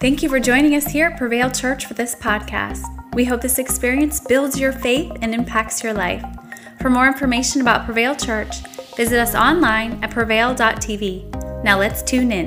[0.00, 2.86] Thank you for joining us here at Prevail Church for this podcast.
[3.12, 6.24] We hope this experience builds your faith and impacts your life.
[6.80, 8.60] For more information about Prevail Church,
[8.96, 11.62] visit us online at prevail.tv.
[11.62, 12.46] Now let's tune in.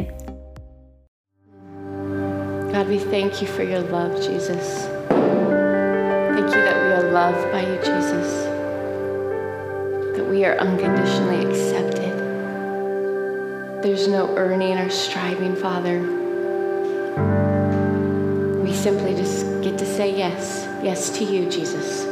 [2.72, 4.86] God, we thank you for your love, Jesus.
[5.10, 8.46] Thank you that we are loved by you, Jesus.
[10.18, 12.18] That we are unconditionally accepted.
[13.84, 16.23] There's no earning or striving, Father.
[18.74, 22.06] We simply just get to say yes, yes to you, Jesus.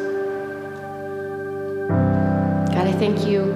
[2.69, 3.51] God, I thank you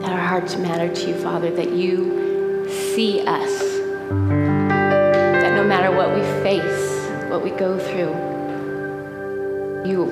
[0.00, 3.60] that our hearts matter to you, Father, that you see us,
[4.10, 8.10] that no matter what we face, what we go through,
[9.88, 10.06] you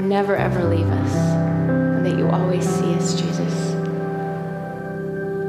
[0.00, 3.74] never ever leave us, and that you always see us, Jesus.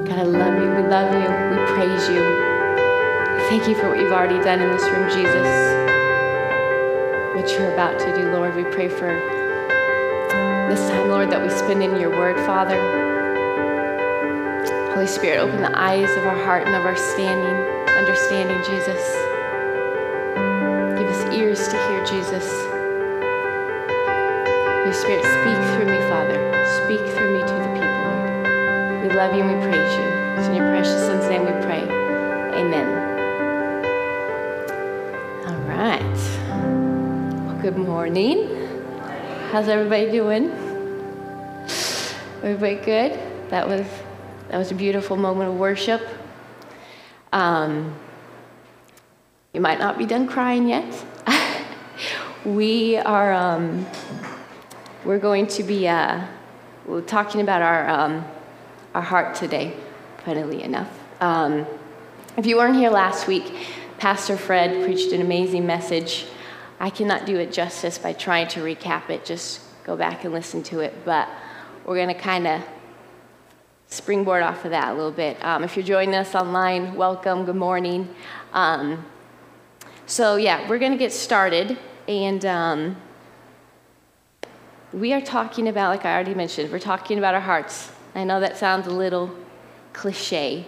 [0.07, 0.69] God, I love you.
[0.69, 1.29] We love you.
[1.49, 2.52] We praise you.
[3.49, 5.47] Thank you for what you've already done in this room, Jesus.
[7.35, 8.55] What you're about to do, Lord.
[8.55, 9.11] We pray for
[10.69, 12.79] this time, Lord, that we spend in your word, Father.
[14.93, 17.57] Holy Spirit, open the eyes of our heart and of our standing,
[17.97, 19.01] understanding, Jesus.
[20.97, 22.47] Give us ears to hear, Jesus.
[24.69, 26.39] Holy Spirit, speak through me, Father.
[26.85, 29.03] Speak through me to the people, Lord.
[29.03, 30.07] We love you and we praise you.
[30.37, 31.83] It's in your precious Son's name we pray.
[32.53, 33.02] Amen.
[37.63, 38.49] Good morning.
[39.49, 40.51] How's everybody doing?
[42.43, 43.17] Everybody good?
[43.51, 43.87] That was
[44.49, 46.01] that was a beautiful moment of worship.
[47.31, 47.95] Um,
[49.53, 51.05] you might not be done crying yet.
[52.45, 53.85] we are um,
[55.05, 56.21] we're going to be uh,
[56.85, 58.25] we're talking about our um,
[58.93, 59.73] our heart today.
[60.25, 61.65] Funnily enough, um,
[62.35, 63.55] if you weren't here last week,
[63.99, 66.25] Pastor Fred preached an amazing message.
[66.83, 69.23] I cannot do it justice by trying to recap it.
[69.23, 70.93] Just go back and listen to it.
[71.05, 71.29] But
[71.85, 72.61] we're going to kind of
[73.87, 75.41] springboard off of that a little bit.
[75.45, 77.45] Um, if you're joining us online, welcome.
[77.45, 78.13] Good morning.
[78.51, 79.05] Um,
[80.07, 81.79] so yeah, we're going to get started,
[82.09, 82.97] and um,
[84.91, 87.93] we are talking about, like I already mentioned, we're talking about our hearts.
[88.13, 89.33] I know that sounds a little
[89.93, 90.65] cliche.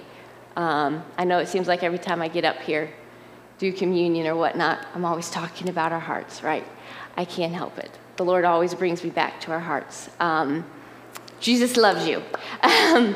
[0.55, 2.93] Um, I know it seems like every time I get up here,
[3.57, 6.65] do communion or whatnot, I'm always talking about our hearts, right?
[7.17, 7.91] I can't help it.
[8.17, 10.09] The Lord always brings me back to our hearts.
[10.19, 10.65] Um,
[11.39, 12.23] Jesus loves you.
[12.61, 13.15] Um,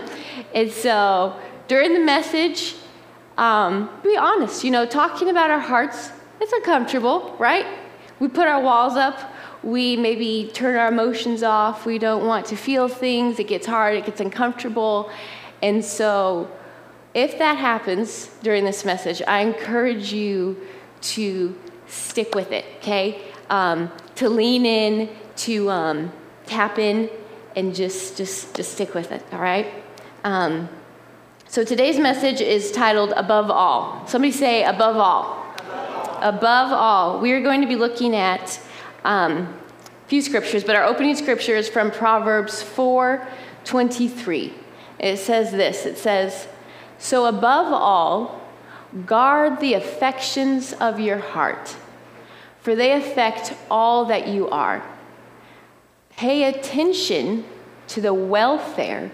[0.54, 2.76] and so during the message,
[3.38, 6.12] um, be honest, you know, talking about our hearts,
[6.42, 7.66] it's uncomfortable, right?
[8.20, 9.34] We put our walls up.
[9.64, 11.86] We maybe turn our emotions off.
[11.86, 13.40] We don't want to feel things.
[13.40, 13.96] It gets hard.
[13.96, 15.10] It gets uncomfortable.
[15.62, 16.50] And so
[17.14, 20.58] if that happens during this message, I encourage you
[21.02, 23.22] to stick with it, okay?
[23.50, 26.12] Um, to lean in, to um,
[26.46, 27.10] tap in,
[27.56, 29.68] and just, just, just stick with it, all right?
[30.24, 30.70] Um,
[31.48, 34.06] so today's message is titled Above All.
[34.08, 35.40] Somebody say, Above All.
[36.22, 37.20] Above all.
[37.22, 38.60] We are going to be looking at
[39.06, 39.54] um,
[40.06, 43.26] a few scriptures, but our opening scripture is from Proverbs 4
[43.64, 44.54] 23.
[45.00, 46.49] It says this it says,
[47.00, 48.42] So above all,
[49.06, 51.76] guard the affections of your heart,
[52.60, 54.84] for they affect all that you are.
[56.18, 57.46] Pay attention
[57.88, 59.12] to the welfare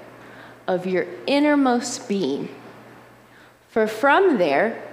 [0.68, 2.50] of your innermost being,
[3.70, 4.84] for from there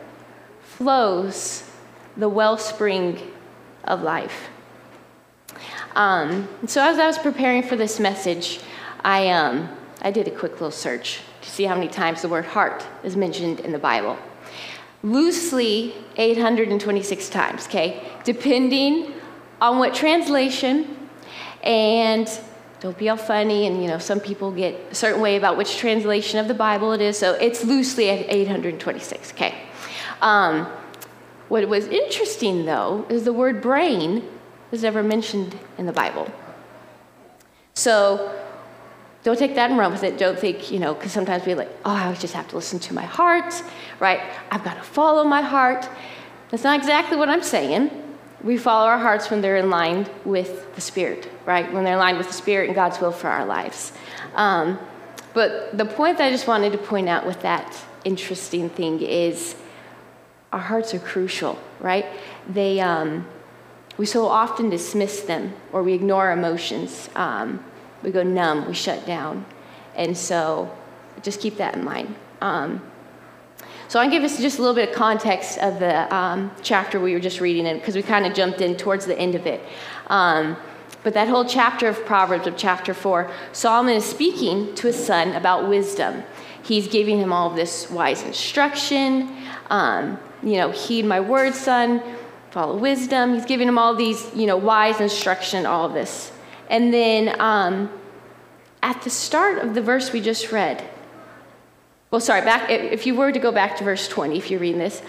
[0.60, 1.68] flows
[2.16, 3.18] the wellspring
[3.84, 4.48] of life.
[5.94, 8.60] Um, so, as I was preparing for this message,
[9.04, 9.68] I, um,
[10.04, 13.16] I did a quick little search to see how many times the word heart is
[13.16, 14.18] mentioned in the Bible.
[15.04, 18.02] Loosely, 826 times, okay?
[18.24, 19.14] Depending
[19.60, 21.08] on what translation,
[21.62, 22.28] and
[22.80, 25.76] don't be all funny, and you know, some people get a certain way about which
[25.76, 29.54] translation of the Bible it is, so it's loosely at 826, okay?
[30.20, 30.66] Um,
[31.48, 34.28] what was interesting, though, is the word brain
[34.72, 36.28] is never mentioned in the Bible.
[37.74, 38.41] So
[39.22, 40.18] don't take that and run with it.
[40.18, 42.94] Don't think, you know, because sometimes we're like, oh, I just have to listen to
[42.94, 43.62] my heart,
[44.00, 44.20] right?
[44.50, 45.88] I've got to follow my heart.
[46.50, 47.90] That's not exactly what I'm saying.
[48.42, 51.72] We follow our hearts when they're in line with the Spirit, right?
[51.72, 53.92] When they're in line with the Spirit and God's will for our lives.
[54.34, 54.78] Um,
[55.34, 59.54] but the point that I just wanted to point out with that interesting thing is
[60.52, 62.06] our hearts are crucial, right?
[62.48, 63.26] They, um,
[63.96, 67.08] we so often dismiss them or we ignore emotions.
[67.14, 67.64] Um,
[68.02, 69.44] we go numb, we shut down.
[69.94, 70.70] And so
[71.22, 72.14] just keep that in mind.
[72.40, 72.82] Um,
[73.88, 77.12] So I'll give us just a little bit of context of the um, chapter we
[77.12, 79.60] were just reading in because we kind of jumped in towards the end of it.
[80.06, 80.56] Um,
[81.02, 85.34] but that whole chapter of Proverbs, of chapter 4, Solomon is speaking to his son
[85.34, 86.22] about wisdom.
[86.62, 89.28] He's giving him all this wise instruction.
[89.68, 92.02] Um, you know, heed my words, son,
[92.50, 93.34] follow wisdom.
[93.34, 96.31] He's giving him all these, you know, wise instruction, all of this.
[96.72, 97.90] And then um,
[98.82, 100.82] at the start of the verse we just read,
[102.10, 104.78] well, sorry, back, if you were to go back to verse 20, if you're reading
[104.78, 105.02] this,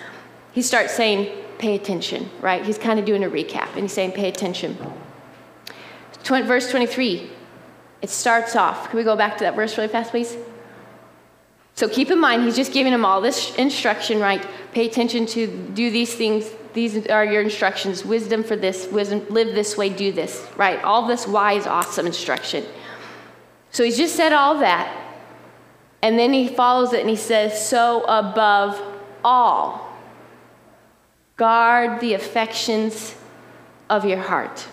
[0.51, 2.65] he starts saying, pay attention, right?
[2.65, 4.77] He's kind of doing a recap, and he's saying, pay attention.
[6.23, 7.29] 20, verse 23,
[8.01, 8.89] it starts off.
[8.89, 10.35] Can we go back to that verse really fast, please?
[11.75, 14.45] So keep in mind, he's just giving him all this instruction, right?
[14.73, 16.49] Pay attention to do these things.
[16.73, 18.05] These are your instructions.
[18.05, 20.83] Wisdom for this, wisdom, live this way, do this, right?
[20.83, 22.65] All this wise, awesome instruction.
[23.71, 24.99] So he's just said all that.
[26.01, 28.79] And then he follows it and he says, So above
[29.23, 29.97] all,
[31.37, 33.15] guard the affections
[33.89, 34.67] of your heart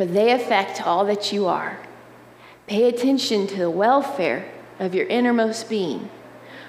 [0.00, 1.78] for they affect all that you are.
[2.66, 4.49] Pay attention to the welfare
[4.80, 6.10] of your innermost being,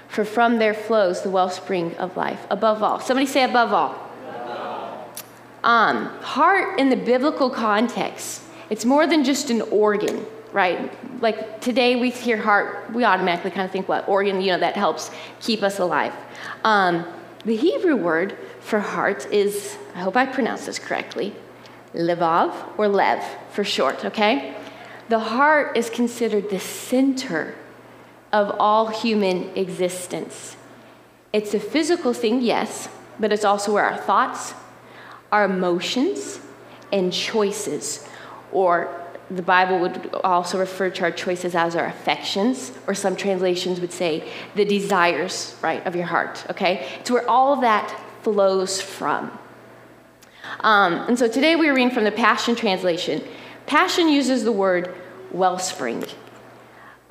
[0.06, 2.46] for from there flows the wellspring of life.
[2.50, 3.00] Above all.
[3.00, 3.98] Somebody say, above all.
[5.64, 10.92] Um, heart in the biblical context, it's more than just an organ, right?
[11.22, 14.08] Like today we hear heart, we automatically kind of think, what?
[14.08, 15.10] Organ, you know, that helps
[15.40, 16.12] keep us alive.
[16.64, 17.06] Um,
[17.44, 21.34] the Hebrew word for heart is, I hope I pronounced this correctly,
[21.94, 24.56] Levav, or Lev for short, okay?
[25.08, 27.54] The heart is considered the center
[28.32, 30.56] of all human existence.
[31.32, 32.88] It's a physical thing, yes,
[33.20, 34.54] but it's also where our thoughts,
[35.30, 36.40] our emotions,
[36.92, 38.06] and choices,
[38.52, 38.98] or
[39.30, 43.92] the Bible would also refer to our choices as our affections, or some translations would
[43.92, 46.86] say the desires, right, of your heart, okay?
[47.00, 47.88] It's where all of that
[48.22, 49.30] flows from.
[50.60, 53.24] Um, and so today we are reading from the Passion Translation.
[53.66, 54.94] Passion uses the word
[55.30, 56.04] wellspring.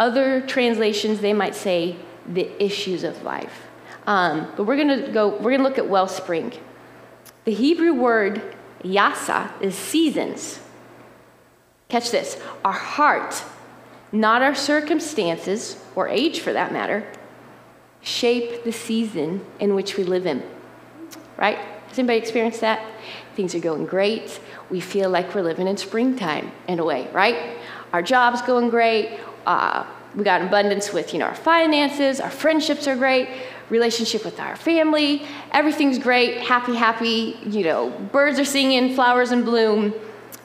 [0.02, 1.96] Other translations, they might say
[2.28, 3.68] the issues of life.
[4.08, 6.54] Um, but we're going to go, we're going to look at wellspring.
[7.46, 8.42] The Hebrew word
[8.84, 10.60] yasa is seasons.
[11.88, 13.44] Catch this our heart,
[14.12, 17.06] not our circumstances or age for that matter,
[18.02, 20.42] shape the season in which we live in.
[21.38, 21.60] Right?
[21.90, 22.84] Has anybody experienced that?
[23.36, 24.40] Things are going great.
[24.72, 27.56] We feel like we're living in springtime in a way, right?
[27.94, 29.20] Our job's going great.
[29.46, 29.86] Uh,
[30.16, 32.20] we got abundance with you know our finances.
[32.20, 33.30] Our friendships are great.
[33.70, 35.24] Relationship with our family.
[35.52, 36.42] Everything's great.
[36.42, 37.38] Happy, happy.
[37.46, 39.94] You know, birds are singing, flowers in bloom.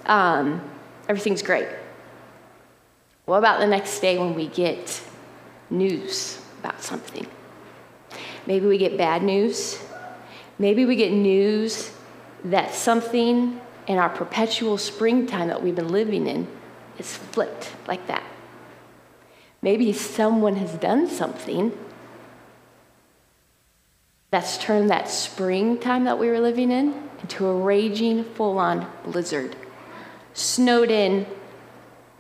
[0.07, 0.61] Um,
[1.09, 1.69] everything's great.
[3.25, 5.03] What about the next day when we get
[5.71, 7.27] news about something?
[8.47, 9.81] Maybe we get bad news
[10.59, 11.93] Maybe we get news
[12.45, 16.47] that something in our perpetual springtime that we've been living in
[16.99, 18.23] is flipped like that.
[19.63, 21.77] Maybe someone has done something
[24.31, 29.57] that's turned that springtime that we were living in into a raging, full on blizzard.
[30.35, 31.27] Snowed in,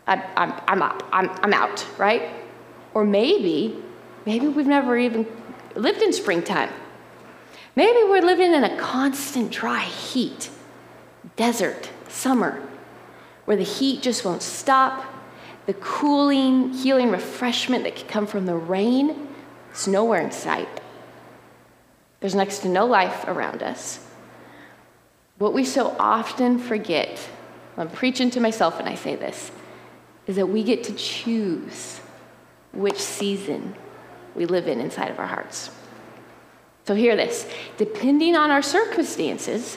[0.06, 2.30] I'm, I'm, I'm up, I'm, I'm out, right?
[2.94, 3.82] Or maybe,
[4.24, 5.26] maybe we've never even
[5.74, 6.70] lived in springtime.
[7.74, 10.48] Maybe we're living in a constant dry heat,
[11.36, 12.66] desert, summer,
[13.44, 15.04] where the heat just won't stop.
[15.66, 19.28] The cooling, healing refreshment that can come from the rain
[19.74, 20.68] is nowhere in sight.
[22.20, 24.04] There's next to no life around us.
[25.38, 27.20] What we so often forget,
[27.76, 29.50] I'm preaching to myself when I say this,
[30.26, 32.00] is that we get to choose
[32.72, 33.74] which season
[34.34, 35.70] we live in inside of our hearts.
[36.86, 39.76] So, hear this depending on our circumstances,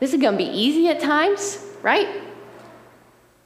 [0.00, 2.23] this is going to be easy at times, right?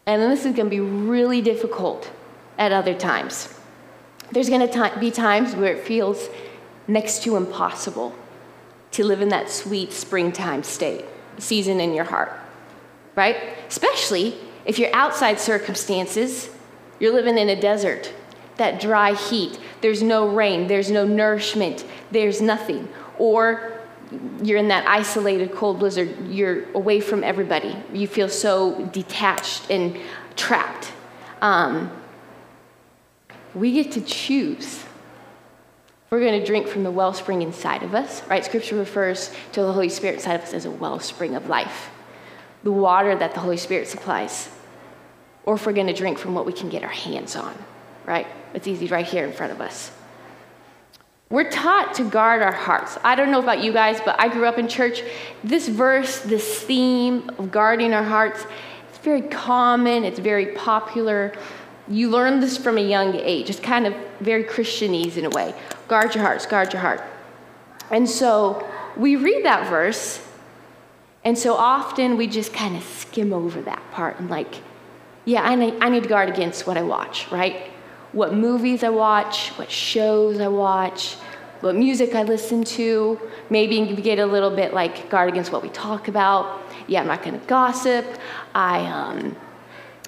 [0.08, 2.10] And then this is going to be really difficult
[2.56, 3.54] at other times.
[4.32, 6.30] There's going to be times where it feels
[6.86, 8.14] next to impossible
[8.92, 11.04] to live in that sweet springtime state,
[11.36, 12.32] season in your heart,
[13.16, 13.36] right?
[13.68, 14.34] Especially
[14.64, 16.48] if your outside circumstances,
[16.98, 18.10] you're living in a desert,
[18.56, 22.88] that dry heat, there's no rain, there's no nourishment, there's nothing.
[23.18, 23.77] Or
[24.42, 27.76] you're in that isolated cold blizzard, you're away from everybody.
[27.92, 29.98] You feel so detached and
[30.36, 30.92] trapped.
[31.40, 31.90] Um,
[33.54, 34.84] we get to choose.
[36.10, 38.44] We're going to drink from the wellspring inside of us, right?
[38.44, 41.90] Scripture refers to the Holy Spirit inside of us as a wellspring of life,
[42.62, 44.48] the water that the Holy Spirit supplies.
[45.44, 47.54] Or if we're going to drink from what we can get our hands on,
[48.06, 48.26] right?
[48.54, 49.90] It's easy right here in front of us.
[51.30, 52.96] We're taught to guard our hearts.
[53.04, 55.02] I don't know about you guys, but I grew up in church.
[55.44, 58.46] This verse, this theme of guarding our hearts,
[58.88, 61.34] it's very common, it's very popular.
[61.86, 63.50] You learn this from a young age.
[63.50, 65.54] It's kind of very Christianese in a way.
[65.86, 67.02] Guard your hearts, guard your heart.
[67.90, 68.66] And so
[68.96, 70.26] we read that verse,
[71.24, 74.62] and so often we just kind of skim over that part and, like,
[75.26, 77.70] yeah, I need, I need to guard against what I watch, right?
[78.12, 81.14] What movies I watch, what shows I watch,
[81.60, 83.20] what music I listen to.
[83.50, 86.60] Maybe get a little bit like guard against what we talk about.
[86.86, 88.06] Yeah, I'm not going to gossip.
[88.54, 89.36] I, um,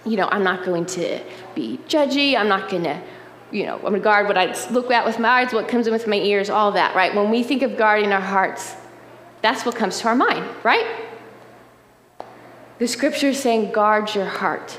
[0.04, 1.20] you know, I'm not going to
[1.54, 2.36] be judgy.
[2.36, 3.02] I'm not going to,
[3.50, 5.86] you know, I'm going to guard what I look at with my eyes, what comes
[5.86, 7.14] in with my ears, all that, right?
[7.14, 8.76] When we think of guarding our hearts,
[9.42, 10.86] that's what comes to our mind, right?
[12.78, 14.78] The scripture is saying, guard your heart.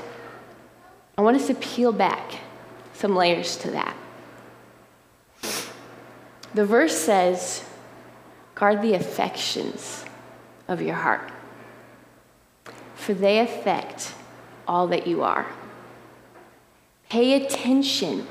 [1.16, 2.40] I want us to peel back
[2.92, 3.96] some layers to that.
[6.54, 7.64] The verse says,
[8.54, 10.04] guard the affections
[10.68, 11.32] of your heart,
[12.94, 14.12] for they affect
[14.68, 15.46] all that you are.
[17.08, 18.26] Pay attention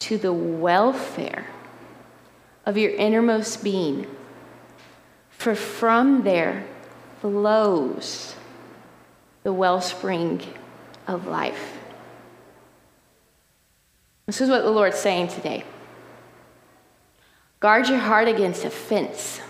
[0.00, 1.46] to the welfare
[2.64, 4.06] of your innermost being,
[5.30, 6.66] for from there
[7.20, 8.34] flows
[9.42, 10.42] the wellspring
[11.06, 11.77] of life.
[14.28, 15.64] This is what the Lord's saying today.
[17.60, 19.40] Guard your heart against offense.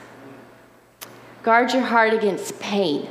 [1.42, 3.08] Guard your heart against pain.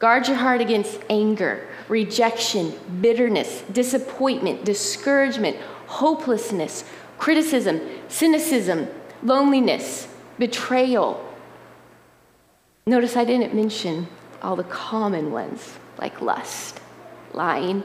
[0.00, 6.82] Guard your heart against anger, rejection, bitterness, disappointment, discouragement, hopelessness,
[7.16, 8.88] criticism, cynicism,
[9.22, 11.24] loneliness, betrayal.
[12.86, 14.08] Notice I didn't mention
[14.42, 16.80] all the common ones like lust,
[17.32, 17.84] lying,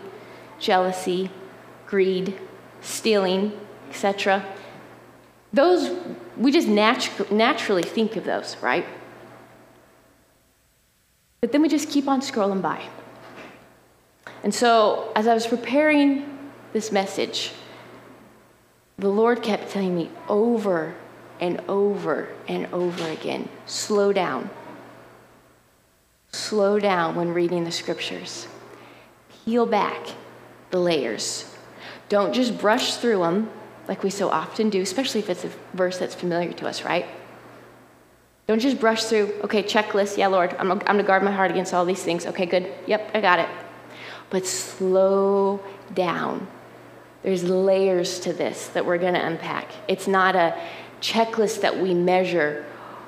[0.57, 1.29] jealousy,
[1.85, 2.35] greed,
[2.85, 3.51] stealing,
[3.89, 4.45] etc.
[5.51, 5.95] Those,
[6.37, 8.85] we just natu- naturally think of those, right?
[11.41, 12.83] But then we just keep on scrolling by.
[14.43, 17.51] And so, as I was preparing this message,
[18.97, 20.95] the Lord kept telling me over
[21.39, 24.49] and over and over again slow down.
[26.31, 28.47] Slow down when reading the scriptures.
[29.45, 30.07] Peel back
[30.69, 31.54] the layers.
[32.15, 33.49] Don't just brush through them
[33.89, 37.05] like we so often do, especially if it's a verse that's familiar to us, right?
[38.47, 41.73] Don't just brush through, okay, checklist, yeah, Lord, I'm, I'm to guard my heart against
[41.73, 42.25] all these things.
[42.25, 42.71] Okay, good.
[42.87, 43.49] Yep, I got it.
[44.29, 45.59] But slow
[45.93, 46.47] down.
[47.21, 49.67] There's layers to this that we're to unpack.
[49.89, 50.57] It's not a
[51.01, 52.65] checklist that we measure.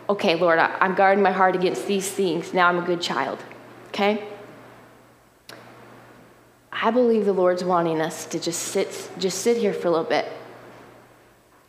[0.09, 2.53] Okay, Lord, I'm guarding my heart against these things.
[2.53, 3.39] Now I'm a good child.
[3.87, 4.27] Okay?
[6.79, 10.05] I believe the Lord's wanting us to just sit, just sit here for a little
[10.05, 10.31] bit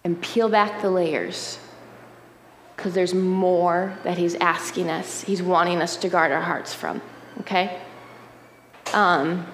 [0.05, 1.59] and peel back the layers
[2.77, 7.01] because there's more that He's asking us, He's wanting us to guard our hearts from,
[7.41, 7.81] okay?
[8.93, 9.47] Um,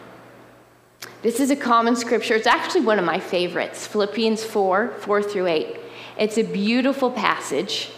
[1.22, 2.34] this is a common scripture.
[2.34, 5.76] It's actually one of my favorites Philippians 4 4 through 8.
[6.18, 7.90] It's a beautiful passage,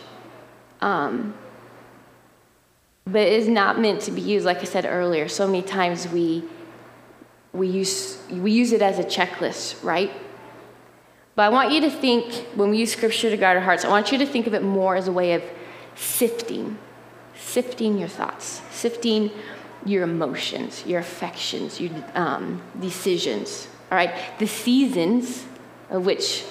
[0.80, 1.34] um,
[3.06, 5.26] but it is not meant to be used, like I said earlier.
[5.26, 6.44] So many times we
[7.56, 10.12] we use, we use it as a checklist, right?
[11.34, 13.88] But I want you to think, when we use scripture to guard our hearts, I
[13.88, 15.42] want you to think of it more as a way of
[15.94, 16.78] sifting,
[17.38, 19.30] sifting your thoughts, sifting
[19.84, 24.14] your emotions, your affections, your um, decisions, all right?
[24.38, 25.44] The seasons
[25.90, 26.44] of which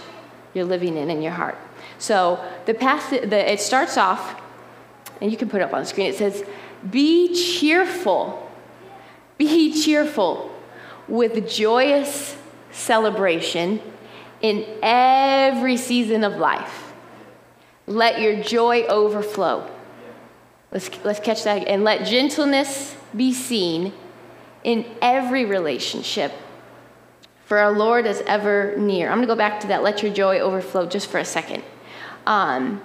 [0.54, 1.58] you're living in in your heart.
[1.98, 4.42] So the passage, the, it starts off,
[5.20, 6.08] and you can put it up on the screen.
[6.08, 6.44] It says,
[6.90, 8.50] "Be cheerful,
[9.38, 10.55] be cheerful."
[11.08, 12.38] With joyous
[12.72, 13.82] celebration
[14.42, 16.94] in every season of life.
[17.88, 19.70] Let your joy overflow.
[20.72, 21.68] Let's, let's catch that.
[21.68, 23.94] And let gentleness be seen
[24.64, 26.34] in every relationship.
[27.46, 29.08] For our Lord is ever near.
[29.08, 29.84] I'm going to go back to that.
[29.84, 31.64] Let your joy overflow just for a second.
[32.26, 32.82] Um,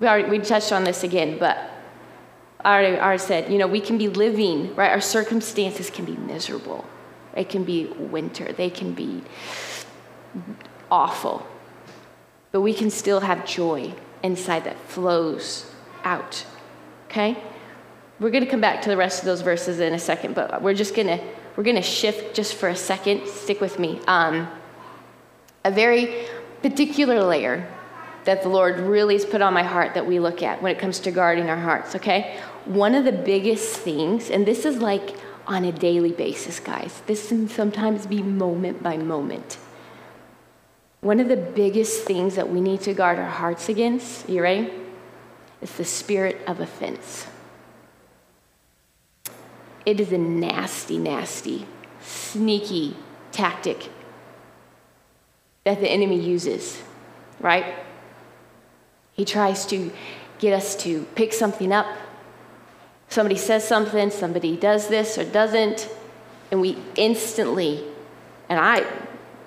[0.00, 1.58] we already we touched on this again, but
[2.64, 4.90] I already, already said, you know, we can be living, right?
[4.90, 6.86] Our circumstances can be miserable.
[7.36, 9.22] It can be winter, they can be
[10.90, 11.46] awful.
[12.52, 15.70] But we can still have joy inside that flows
[16.04, 16.44] out.
[17.06, 17.36] Okay?
[18.18, 20.60] We're going to come back to the rest of those verses in a second, but
[20.60, 21.20] we're just going to
[21.56, 23.26] we're going to shift just for a second.
[23.26, 24.00] Stick with me.
[24.06, 24.48] Um,
[25.64, 26.24] a very
[26.62, 27.68] particular layer
[28.24, 30.78] that the Lord really has put on my heart that we look at when it
[30.78, 32.38] comes to guarding our hearts, okay?
[32.66, 35.16] One of the biggest things, and this is like
[35.50, 37.02] on a daily basis, guys.
[37.06, 39.58] This can sometimes be moment by moment.
[41.00, 44.72] One of the biggest things that we need to guard our hearts against, you ready?
[45.60, 47.26] Is the spirit of offense.
[49.84, 51.66] It is a nasty, nasty,
[52.00, 52.96] sneaky
[53.32, 53.88] tactic
[55.64, 56.80] that the enemy uses,
[57.40, 57.74] right?
[59.12, 59.90] He tries to
[60.38, 61.86] get us to pick something up.
[63.10, 65.88] Somebody says something, somebody does this or doesn't,
[66.52, 67.84] and we instantly,
[68.48, 68.86] and I,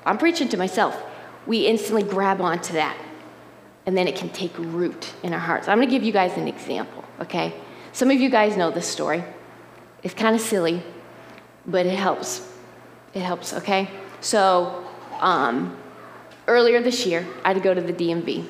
[0.05, 1.01] I'm preaching to myself,
[1.48, 2.98] we instantly grab onto that.
[3.86, 5.70] And then it can take root in our hearts.
[5.70, 7.53] I'm gonna give you guys an example, okay?
[7.93, 9.24] Some of you guys know this story.
[10.03, 10.84] It's kind of silly,
[11.65, 12.50] but it helps.
[13.13, 13.89] It helps, okay?
[14.20, 14.86] So,
[15.22, 15.77] um,
[16.48, 18.46] earlier this year, I had to go to the DMV.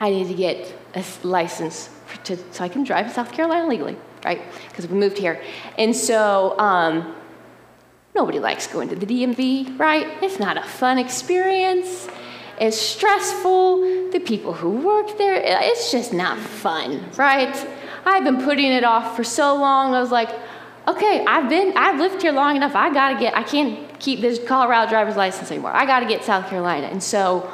[0.00, 1.90] I needed to get a license
[2.24, 4.40] to, so I can drive in South Carolina legally, right?
[4.68, 5.42] Because we moved here.
[5.78, 7.14] And so, um,
[8.14, 10.06] nobody likes going to the DMV, right?
[10.22, 12.08] It's not a fun experience.
[12.60, 14.10] It's stressful.
[14.10, 17.66] The people who work there, it's just not fun, right?
[18.04, 19.94] I've been putting it off for so long.
[19.94, 20.30] I was like,
[20.86, 22.74] okay, I've been, I've lived here long enough.
[22.74, 25.72] I gotta get, I can't keep this Colorado driver's license anymore.
[25.72, 26.88] I gotta get South Carolina.
[26.88, 27.50] And so,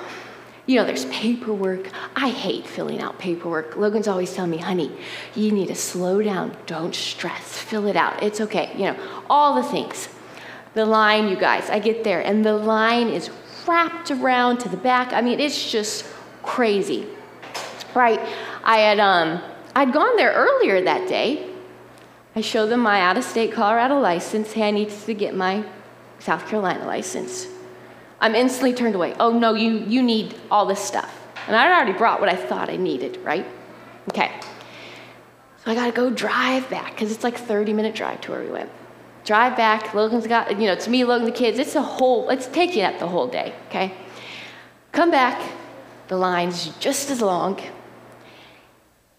[0.66, 1.90] you know, there's paperwork.
[2.14, 3.76] I hate filling out paperwork.
[3.76, 4.90] Logan's always telling me, honey,
[5.34, 6.56] you need to slow down.
[6.66, 7.58] Don't stress.
[7.58, 8.22] Fill it out.
[8.22, 8.72] It's okay.
[8.74, 10.08] You know, all the things.
[10.74, 13.30] The line, you guys, I get there, and the line is
[13.66, 15.12] wrapped around to the back.
[15.12, 16.04] I mean, it's just
[16.42, 17.06] crazy.
[17.94, 18.20] Right?
[18.62, 19.40] I had um
[19.74, 21.50] I'd gone there earlier that day
[22.36, 24.52] I show them my out of state Colorado license.
[24.52, 25.64] Hey, I need to get my
[26.18, 27.46] South Carolina license.
[28.20, 29.14] I'm instantly turned away.
[29.20, 31.26] Oh, no, you, you need all this stuff.
[31.46, 33.46] And I'd already brought what I thought I needed, right?
[34.08, 34.32] Okay.
[35.64, 38.40] So I got to go drive back because it's like 30 minute drive to where
[38.40, 38.70] we went.
[39.24, 39.92] Drive back.
[39.94, 41.58] Logan's got, you know, it's me, Logan, the kids.
[41.58, 43.92] It's a whole, it's taking up the whole day, okay?
[44.92, 45.52] Come back.
[46.08, 47.60] The line's just as long.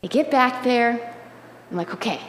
[0.03, 1.13] I get back there.
[1.69, 2.21] I'm like, okay,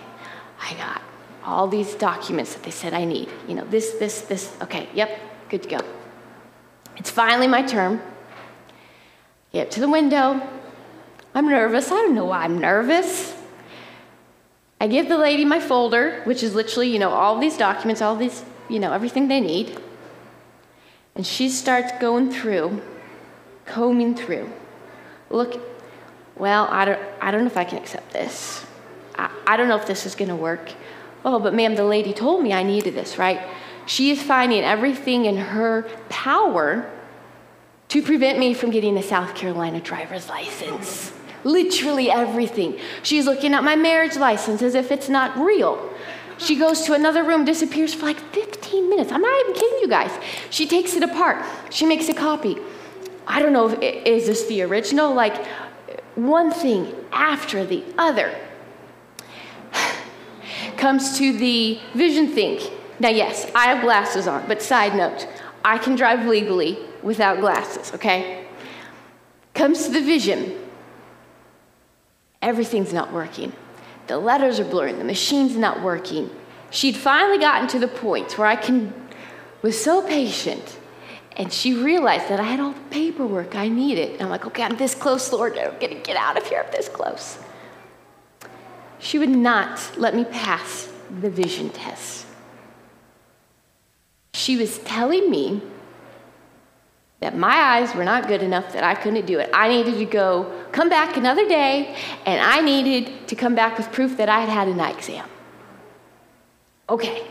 [0.61, 1.03] I got
[1.45, 3.29] all these documents that they said I need.
[3.47, 4.57] You know, this, this, this.
[4.63, 5.98] Okay, yep, good to go.
[6.99, 8.03] It's finally my turn.
[9.53, 10.47] Get to the window.
[11.35, 11.91] I'm nervous.
[11.91, 13.35] I don't know why I'm nervous.
[14.81, 18.17] I give the lady my folder, which is literally, you know, all these documents, all
[18.17, 19.79] these, you know, everything they need.
[21.15, 22.81] And she starts going through,
[23.65, 24.53] combing through.
[25.31, 25.61] Look,
[26.37, 28.65] well, I don't, I don't know if I can accept this.
[29.17, 30.71] I, I don't know if this is going to work.
[31.25, 33.41] Oh, but ma'am, the lady told me I needed this, right?
[33.89, 36.91] She is finding everything in her power
[37.89, 41.11] to prevent me from getting a South Carolina driver's license.
[41.43, 42.79] Literally everything.
[43.03, 45.91] She's looking at my marriage license as if it's not real.
[46.37, 49.11] She goes to another room, disappears for like 15 minutes.
[49.11, 50.13] I'm not even kidding you guys.
[50.51, 51.43] She takes it apart.
[51.71, 52.59] She makes a copy.
[53.27, 55.47] I don't know if is this the original like
[56.15, 58.39] one thing after the other
[60.77, 62.61] comes to the vision thing.
[63.01, 65.29] Now, yes, I have glasses on, but side note,
[65.65, 68.47] I can drive legally without glasses, okay?
[69.55, 70.59] Comes to the vision.
[72.43, 73.53] Everything's not working.
[74.07, 76.31] The letters are blurring, the machine's not working.
[76.71, 78.93] She'd finally gotten to the point where I can
[79.63, 80.79] was so patient
[81.37, 84.13] and she realized that I had all the paperwork I needed.
[84.13, 85.57] And I'm like, okay, I'm this close, Lord.
[85.57, 86.63] I'm gonna get out of here.
[86.65, 87.39] I'm this close
[88.99, 92.27] she would not let me pass the vision test.
[94.33, 95.63] She was telling me
[97.21, 99.51] that my eyes were not good enough that I couldn't do it.
[99.53, 103.91] I needed to go come back another day and I needed to come back with
[103.91, 105.29] proof that I had had an eye exam.
[106.89, 107.27] Okay.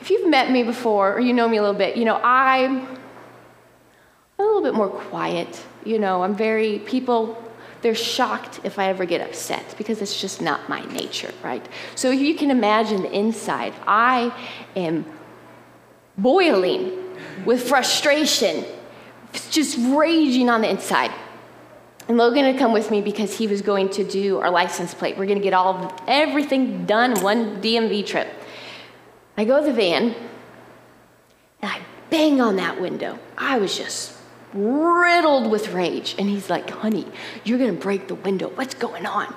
[0.00, 2.86] If you've met me before or you know me a little bit, you know, I'm
[4.38, 5.64] a little bit more quiet.
[5.84, 7.42] You know, I'm very, people
[7.82, 11.66] they're shocked if I ever get upset because it's just not my nature, right?
[11.94, 13.72] So you can imagine the inside.
[13.86, 14.34] I
[14.76, 15.06] am
[16.22, 16.96] boiling
[17.44, 18.64] with frustration,
[19.50, 21.12] just raging on the inside.
[22.08, 25.16] And Logan had come with me because he was going to do our license plate.
[25.16, 28.28] We're going to get all everything done one DMV trip.
[29.36, 30.14] I go to the van
[31.62, 31.80] and I
[32.10, 33.18] bang on that window.
[33.38, 34.16] I was just
[34.52, 36.16] riddled with rage.
[36.18, 37.06] And he's like, honey,
[37.44, 38.48] you're going to break the window.
[38.48, 39.26] What's going on?
[39.26, 39.36] And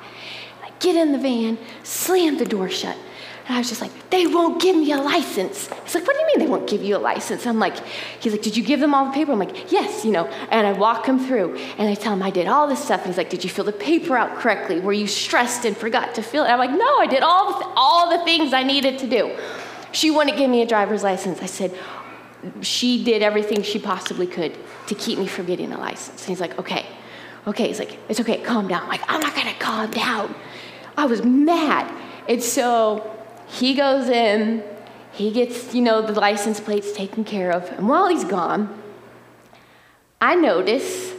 [0.63, 2.97] I get in the van, slam the door shut.
[3.45, 5.67] And I was just like, they won't give me a license.
[5.83, 7.45] He's like, what do you mean they won't give you a license?
[7.45, 7.75] I'm like,
[8.21, 9.33] he's like, did you give them all the paper?
[9.33, 10.27] I'm like, yes, you know.
[10.49, 13.01] And I walk him through and I tell him I did all this stuff.
[13.01, 14.79] And he's like, did you fill the paper out correctly?
[14.79, 16.47] Were you stressed and forgot to fill it?
[16.47, 19.35] I'm like, no, I did all the, th- all the things I needed to do.
[19.91, 21.41] She wouldn't give me a driver's license.
[21.41, 21.77] I said,
[22.61, 24.55] she did everything she possibly could
[24.87, 26.21] to keep me from getting a license.
[26.21, 26.85] And he's like, okay,
[27.47, 27.67] okay.
[27.67, 28.83] He's like, it's okay, calm down.
[28.83, 30.33] I'm like, I'm not gonna calm down.
[30.97, 31.93] I was mad.
[32.27, 33.12] And so
[33.53, 34.63] he goes in,
[35.11, 37.69] he gets, you know, the license plates taken care of.
[37.71, 38.81] And while he's gone,
[40.19, 41.13] I notice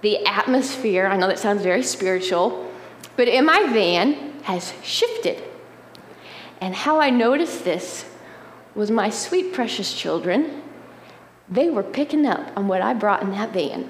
[0.00, 2.68] the atmosphere, I know that sounds very spiritual,
[3.16, 5.42] but in my van has shifted.
[6.60, 8.04] And how I noticed this
[8.74, 10.62] was my sweet, precious children,
[11.48, 13.88] they were picking up on what I brought in that van.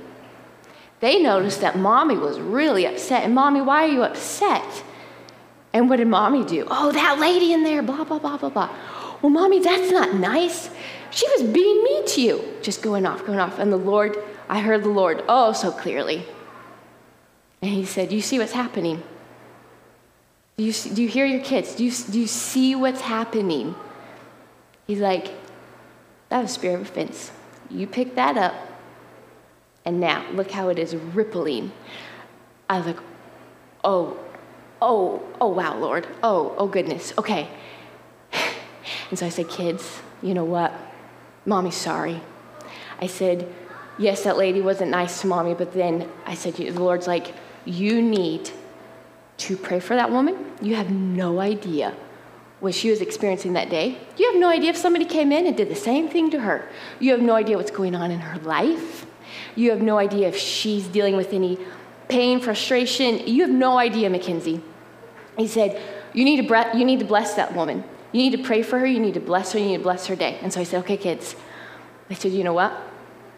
[1.01, 3.24] They noticed that mommy was really upset.
[3.24, 4.85] And, mommy, why are you upset?
[5.72, 6.66] And what did mommy do?
[6.70, 8.74] Oh, that lady in there, blah, blah, blah, blah, blah.
[9.20, 10.70] Well, mommy, that's not nice.
[11.11, 12.44] She was being mean to you.
[12.62, 13.59] Just going off, going off.
[13.59, 14.16] And the Lord,
[14.48, 16.24] I heard the Lord oh so clearly.
[17.61, 19.02] And he said, You see what's happening?
[20.57, 21.74] Do you, see, do you hear your kids?
[21.74, 23.74] Do you, do you see what's happening?
[24.87, 25.33] He's like,
[26.28, 27.33] That was spirit of offense.
[27.70, 28.54] You pick that up,
[29.85, 31.72] and now look how it is rippling.
[32.68, 33.00] I was like,
[33.85, 34.18] Oh,
[34.81, 36.07] oh, oh, wow, Lord.
[36.23, 37.12] Oh, oh, goodness.
[37.19, 37.49] Okay.
[39.11, 40.73] And so I said, Kids, you know what?
[41.45, 42.21] Mommy's sorry.
[43.01, 43.53] I said,
[43.99, 48.01] Yes, that lady wasn't nice to mommy, but then I said, The Lord's like, You
[48.03, 48.51] need
[49.38, 50.53] to pray for that woman.
[50.61, 51.95] You have no idea
[52.61, 53.99] what she was experiencing that day.
[54.17, 56.69] You have no idea if somebody came in and did the same thing to her.
[56.99, 59.07] You have no idea what's going on in her life.
[59.55, 61.59] You have no idea if she's dealing with any
[62.09, 63.27] pain, frustration.
[63.27, 64.61] You have no idea, Mackenzie.
[65.38, 65.81] He said,
[66.12, 67.85] you need, to bre- you need to bless that woman.
[68.12, 68.87] You need to pray for her.
[68.87, 69.59] You need to bless her.
[69.59, 70.38] You need to bless her day.
[70.42, 71.37] And so I said, okay, kids.
[72.11, 72.72] I said, you know what?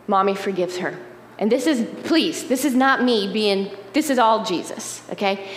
[0.07, 0.99] Mommy forgives her.
[1.39, 5.49] And this is, please, this is not me being, this is all Jesus, okay?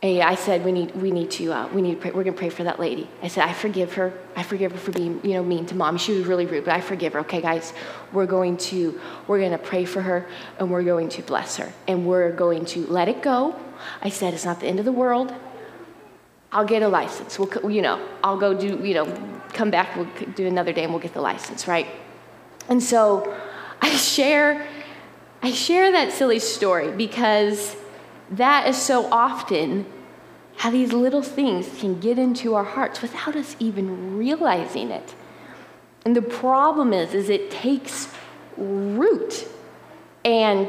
[0.00, 2.10] And I said, we need, we need to, uh, we need to pray.
[2.12, 3.10] We're going to pray for that lady.
[3.20, 4.12] I said, I forgive her.
[4.36, 5.98] I forgive her for being, you know, mean to mommy.
[5.98, 7.20] She was really rude, but I forgive her.
[7.20, 7.72] Okay, guys,
[8.12, 10.28] we're going to, we're going to pray for her
[10.60, 13.56] and we're going to bless her and we're going to let it go.
[14.02, 15.34] I said, it's not the end of the world.
[16.50, 17.38] I'll get a license.
[17.38, 19.96] We'll, you know, I'll go do, you know, come back.
[19.96, 21.86] We'll do another day and we'll get the license, right?
[22.68, 23.36] And so
[23.80, 24.66] I share,
[25.42, 27.76] I share that silly story because
[28.30, 29.86] that is so often
[30.56, 35.14] how these little things can get into our hearts without us even realizing it.
[36.04, 38.08] And the problem is, is it takes
[38.56, 39.46] root.
[40.24, 40.68] And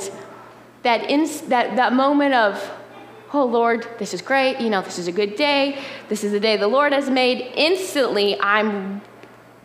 [0.84, 2.72] that, in, that, that moment of,
[3.34, 6.40] oh Lord, this is great, you know, this is a good day, this is the
[6.40, 9.02] day the Lord has made, instantly I'm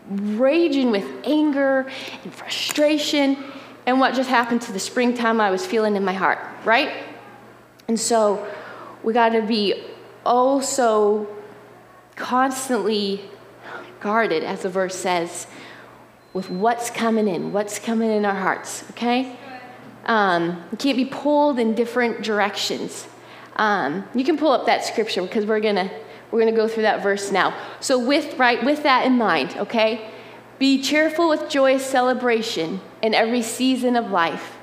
[0.08, 1.90] raging with anger
[2.22, 3.42] and frustration
[3.86, 6.92] and what just happened to the springtime I was feeling in my heart, right?
[7.88, 8.46] And so
[9.02, 9.82] we got to be
[10.24, 11.34] oh so
[12.16, 13.22] constantly
[14.00, 15.46] guarded, as the verse says,
[16.32, 19.36] with what's coming in, what's coming in our hearts, okay?
[20.04, 23.06] Um, can't be pulled in different directions.
[23.56, 25.90] Um, you can pull up that scripture because we're gonna
[26.30, 27.56] we're gonna go through that verse now.
[27.80, 30.10] So with right with that in mind, okay,
[30.58, 34.56] be cheerful with joyous celebration in every season of life.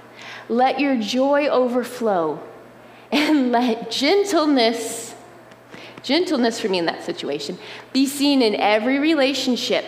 [0.50, 2.42] Let your joy overflow
[3.12, 5.16] and let gentleness,
[6.04, 7.58] gentleness for me in that situation,
[7.94, 9.86] be seen in every relationship,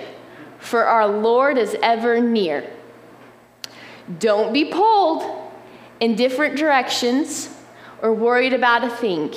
[0.60, 2.70] for our Lord is ever near.
[4.20, 5.52] Don't be pulled
[6.00, 7.50] in different directions
[8.04, 9.34] or worried about a thing.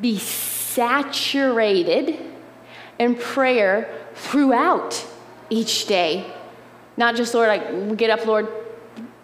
[0.00, 2.18] Be saturated
[2.98, 5.04] in prayer throughout
[5.50, 6.32] each day.
[6.96, 8.48] Not just, Lord, like we get up, Lord,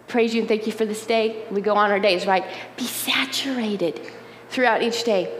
[0.07, 1.45] praise you and thank you for this day.
[1.49, 2.45] We go on our days, right?
[2.77, 3.99] Be saturated
[4.49, 5.33] throughout each day,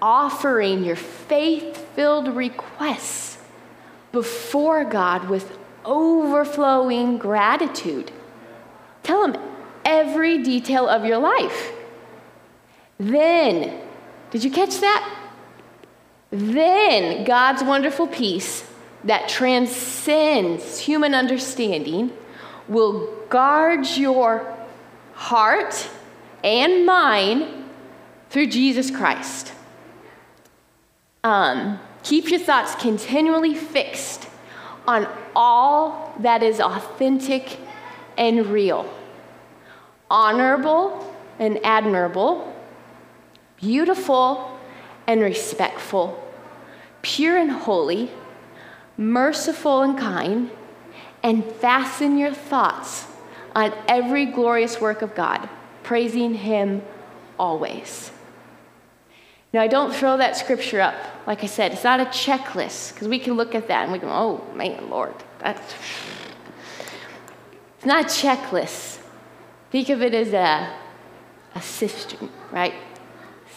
[0.00, 3.38] offering your faith filled requests
[4.10, 8.10] before God with overflowing gratitude.
[9.02, 9.36] Tell Him
[9.84, 11.72] every detail of your life.
[13.00, 13.80] Then,
[14.30, 15.18] did you catch that?
[16.30, 18.62] Then God's wonderful peace
[19.04, 22.12] that transcends human understanding
[22.68, 24.54] will guard your
[25.14, 25.88] heart
[26.44, 27.46] and mind
[28.28, 29.54] through Jesus Christ.
[31.24, 34.28] Um, keep your thoughts continually fixed
[34.86, 37.58] on all that is authentic
[38.18, 38.92] and real,
[40.10, 42.49] honorable and admirable,
[43.60, 44.58] beautiful
[45.06, 46.22] and respectful,
[47.02, 48.10] pure and holy,
[48.96, 50.50] merciful and kind,
[51.22, 53.06] and fasten your thoughts
[53.54, 55.48] on every glorious work of God,
[55.82, 56.82] praising Him
[57.38, 58.12] always.
[59.52, 60.94] Now, I don't throw that scripture up.
[61.26, 63.98] Like I said, it's not a checklist, because we can look at that and we
[63.98, 65.74] go, oh, man, Lord, that's.
[67.76, 69.00] It's not a checklist.
[69.70, 70.72] Think of it as a,
[71.54, 72.74] a sifting, right?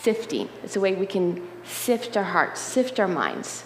[0.03, 0.49] Sifting.
[0.63, 3.63] It's a way we can sift our hearts, sift our minds.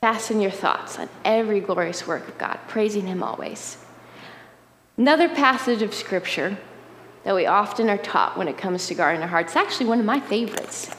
[0.00, 3.78] Fasten your thoughts on every glorious work of God, praising Him always.
[4.96, 6.58] Another passage of Scripture
[7.22, 10.04] that we often are taught when it comes to guarding our hearts, actually one of
[10.04, 10.90] my favorites.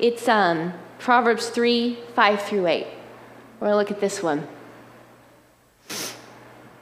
[0.00, 2.86] It's um, Proverbs 3 5 through 8.
[3.60, 4.48] We're going to look at this one.
[5.88, 6.16] It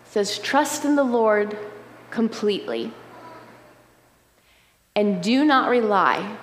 [0.06, 1.58] says, Trust in the Lord
[2.10, 2.90] completely,
[4.96, 6.37] and do not rely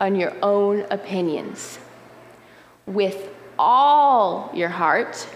[0.00, 1.78] on your own opinions.
[2.86, 5.26] With all your heart,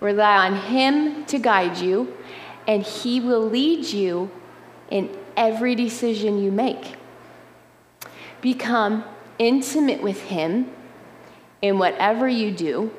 [0.00, 2.16] rely on Him to guide you,
[2.66, 4.30] and He will lead you
[4.90, 6.94] in every decision you make.
[8.40, 9.04] Become
[9.38, 10.70] intimate with Him
[11.60, 12.92] in whatever you do,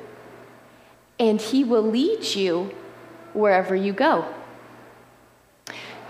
[1.18, 2.70] and He will lead you
[3.32, 4.32] wherever you go.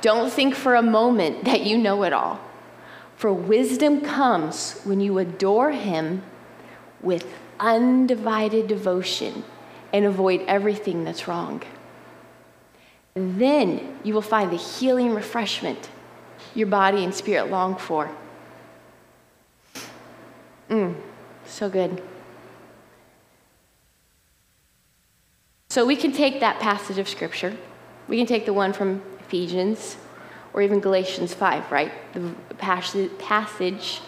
[0.04, 2.38] Don't think for a moment that you know it all,
[3.16, 6.22] for wisdom comes when you adore Him
[7.00, 7.26] with
[7.58, 9.44] undivided devotion
[9.94, 11.62] and avoid everything that's wrong.
[13.14, 15.88] Then you will find the healing refreshment
[16.54, 18.10] your body and spirit long for.
[20.68, 20.96] Mm,
[21.46, 22.02] so good.
[25.70, 27.56] So we can take that passage of scripture.
[28.06, 29.96] We can take the one from Ephesians
[30.52, 31.92] or even Galatians 5, right?
[32.12, 34.00] The passage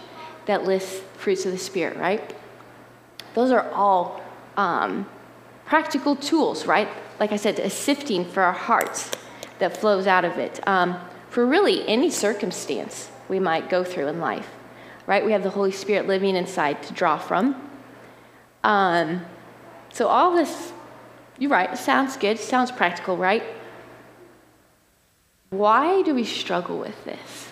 [0.47, 2.35] that lists fruits of the Spirit, right?
[3.35, 4.23] Those are all
[4.57, 5.07] um,
[5.67, 6.89] practical tools, right?
[7.19, 9.11] Like I said, a sifting for our hearts
[9.59, 10.67] that flows out of it.
[10.67, 10.99] Um,
[11.29, 14.49] for really any circumstance we might go through in life,
[15.07, 15.25] right?
[15.25, 17.69] We have the Holy Spirit living inside to draw from.
[18.63, 19.27] Um,
[19.93, 20.73] so, all this,
[21.39, 23.43] you're right, sounds good, sounds practical, right?
[25.51, 27.49] Why do we struggle with this?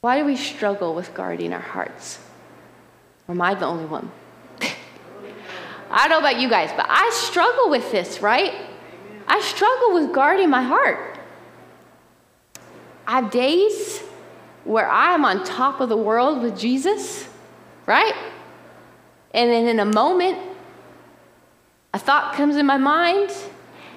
[0.00, 2.18] Why do we struggle with guarding our hearts?
[3.28, 4.10] Am I the only one?
[5.90, 8.52] I don't know about you guys, but I struggle with this, right?
[9.26, 11.18] I struggle with guarding my heart.
[13.06, 14.00] I have days
[14.64, 17.28] where I am on top of the world with Jesus,
[17.86, 18.14] right?
[19.32, 20.38] And then in a moment,
[21.94, 23.32] a thought comes in my mind,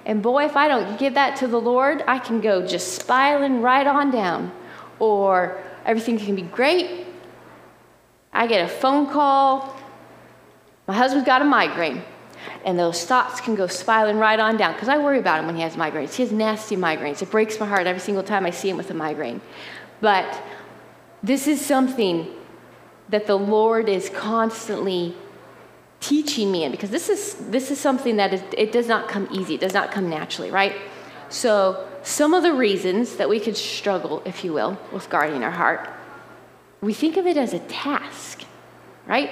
[0.09, 3.61] and boy, if I don't give that to the Lord, I can go just spiraling
[3.61, 4.51] right on down.
[4.97, 7.05] Or everything can be great.
[8.33, 9.77] I get a phone call.
[10.87, 12.01] My husband's got a migraine.
[12.65, 15.55] And those thoughts can go spiraling right on down because I worry about him when
[15.55, 16.15] he has migraines.
[16.15, 17.21] He has nasty migraines.
[17.21, 19.41] It breaks my heart every single time I see him with a migraine.
[20.01, 20.41] But
[21.21, 22.27] this is something
[23.09, 25.15] that the Lord is constantly
[25.99, 29.27] teaching me and because this is this is something that is, it does not come
[29.31, 29.55] easy.
[29.55, 30.75] It does not come naturally, right?
[31.29, 35.51] So some of the reasons that we could struggle, if you will, with guarding our
[35.51, 35.89] heart,
[36.81, 38.43] we think of it as a task,
[39.05, 39.29] right?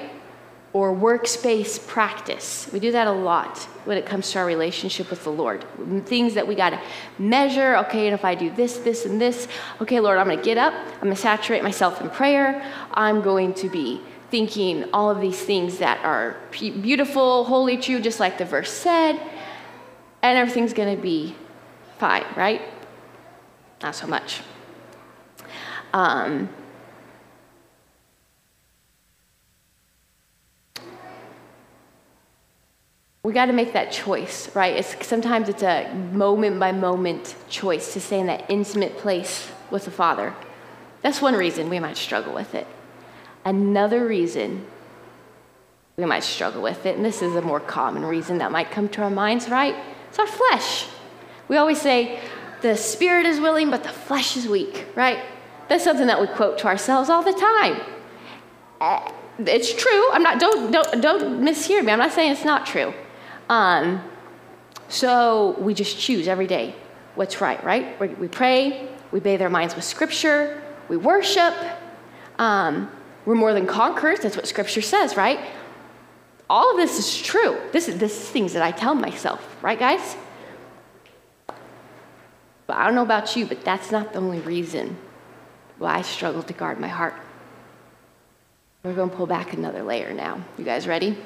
[0.77, 2.69] or workspace practice.
[2.71, 5.65] We do that a lot when it comes to our relationship with the Lord.
[6.05, 6.81] Things that we got to
[7.17, 7.77] measure.
[7.77, 9.47] Okay, and if I do this, this, and this,
[9.81, 10.73] okay, Lord, I'm going to get up.
[10.73, 12.63] I'm going to saturate myself in prayer.
[12.91, 18.19] I'm going to be thinking all of these things that are beautiful, holy, true, just
[18.19, 19.19] like the verse said,
[20.21, 21.35] and everything's going to be
[21.97, 22.61] fine, right?
[23.81, 24.41] Not so much.
[25.93, 26.49] Um,
[33.23, 34.75] we got to make that choice, right?
[34.75, 39.85] It's, sometimes it's a moment by moment choice to stay in that intimate place with
[39.85, 40.33] the Father.
[41.01, 42.67] That's one reason we might struggle with it.
[43.47, 44.65] Another reason
[45.95, 48.89] we might struggle with it, and this is a more common reason that might come
[48.89, 49.73] to our minds, right?
[50.09, 50.85] It's our flesh.
[51.47, 52.19] We always say,
[52.61, 55.19] the spirit is willing, but the flesh is weak, right?
[55.69, 57.81] That's something that we quote to ourselves all the time.
[58.81, 60.11] Eh, it's true.
[60.11, 61.93] I'm not, don't, don't, don't mishear me.
[61.93, 62.93] I'm not saying it's not true.
[63.47, 64.03] Um,
[64.89, 66.75] so we just choose every day
[67.15, 67.97] what's right, right?
[67.97, 71.53] We, we pray, we bathe our minds with Scripture, we worship.
[72.39, 72.91] Um,
[73.27, 74.21] we're more than conquerors.
[74.21, 75.37] That's what Scripture says, right?
[76.49, 77.59] All of this is true.
[77.73, 80.15] This is, this is things that I tell myself, right, guys?
[82.67, 84.95] But I don't know about you, but that's not the only reason
[85.77, 87.15] why I struggle to guard my heart.
[88.83, 90.41] We're going to pull back another layer now.
[90.57, 91.17] You guys ready?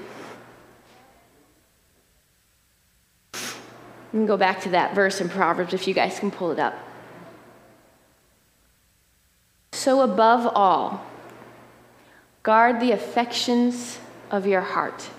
[3.35, 3.39] We
[4.11, 6.73] can go back to that verse in Proverbs if you guys can pull it up.
[9.73, 11.05] So, above all,
[12.43, 13.99] guard the affections
[14.29, 15.09] of your heart,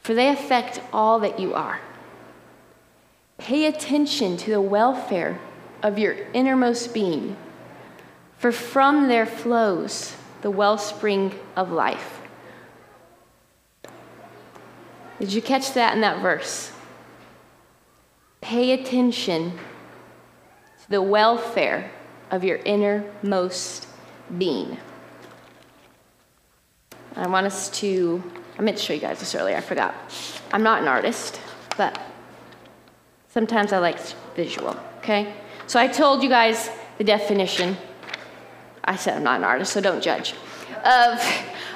[0.00, 1.80] for they affect all that you are.
[3.38, 5.38] Pay attention to the welfare
[5.82, 7.36] of your innermost being,
[8.36, 12.20] for from there flows the wellspring of life.
[15.18, 16.72] Did you catch that in that verse?
[18.40, 19.52] Pay attention
[20.82, 21.90] to the welfare
[22.30, 23.88] of your innermost
[24.36, 24.78] being.
[27.18, 28.22] I want us to,
[28.58, 29.94] I meant to show you guys this earlier, I forgot.
[30.52, 31.40] I'm not an artist,
[31.76, 32.00] but
[33.28, 33.98] sometimes I like
[34.36, 35.34] visual, okay?
[35.66, 37.76] So I told you guys the definition.
[38.84, 40.32] I said I'm not an artist, so don't judge.
[40.84, 41.20] Of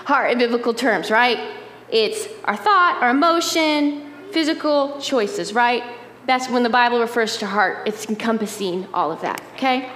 [0.06, 1.56] heart in biblical terms, right?
[1.90, 5.82] It's our thought, our emotion, physical choices, right?
[6.26, 9.90] That's when the Bible refers to heart, it's encompassing all of that, okay?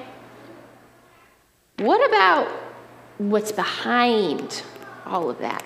[1.79, 2.49] What about
[3.19, 4.65] what's behind
[5.07, 5.65] all of that?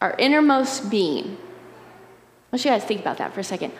[0.00, 1.24] Our innermost being.
[1.26, 3.72] I want you guys think about that for a second.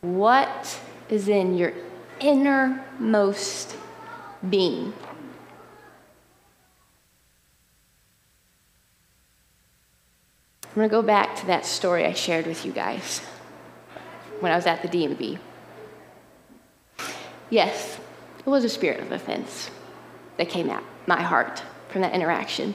[0.00, 1.72] What is in your
[2.20, 3.76] innermost
[4.48, 4.92] being?
[10.64, 13.20] I'm going to go back to that story I shared with you guys
[14.40, 15.38] when I was at the DMV.
[17.48, 18.00] Yes,
[18.40, 19.70] it was a spirit of offense
[20.36, 21.62] that came at my heart
[21.94, 22.74] from that interaction.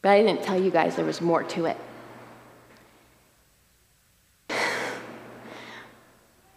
[0.00, 1.76] But I didn't tell you guys there was more to it.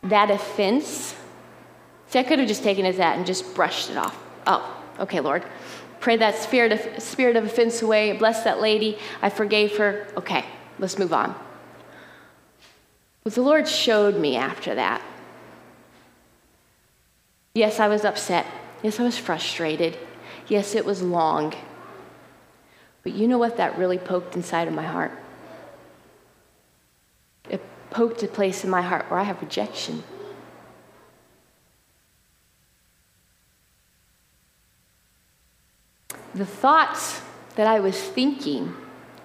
[0.02, 1.14] That offense,
[2.08, 4.18] see, I could have just taken it as that and just brushed it off.
[4.48, 5.44] Oh, okay, Lord.
[6.00, 8.14] Pray that spirit of, spirit of offense away.
[8.14, 8.98] Bless that lady.
[9.22, 10.08] I forgave her.
[10.16, 10.46] Okay,
[10.80, 11.36] let's move on.
[13.24, 15.02] What the Lord showed me after that.
[17.54, 18.46] Yes, I was upset.
[18.82, 19.98] Yes, I was frustrated.
[20.50, 21.54] Yes, it was long.
[23.04, 25.12] But you know what that really poked inside of my heart?
[27.50, 30.04] It poked a place in my heart where I have rejection.
[36.34, 37.22] the thoughts
[37.56, 38.76] that I was thinking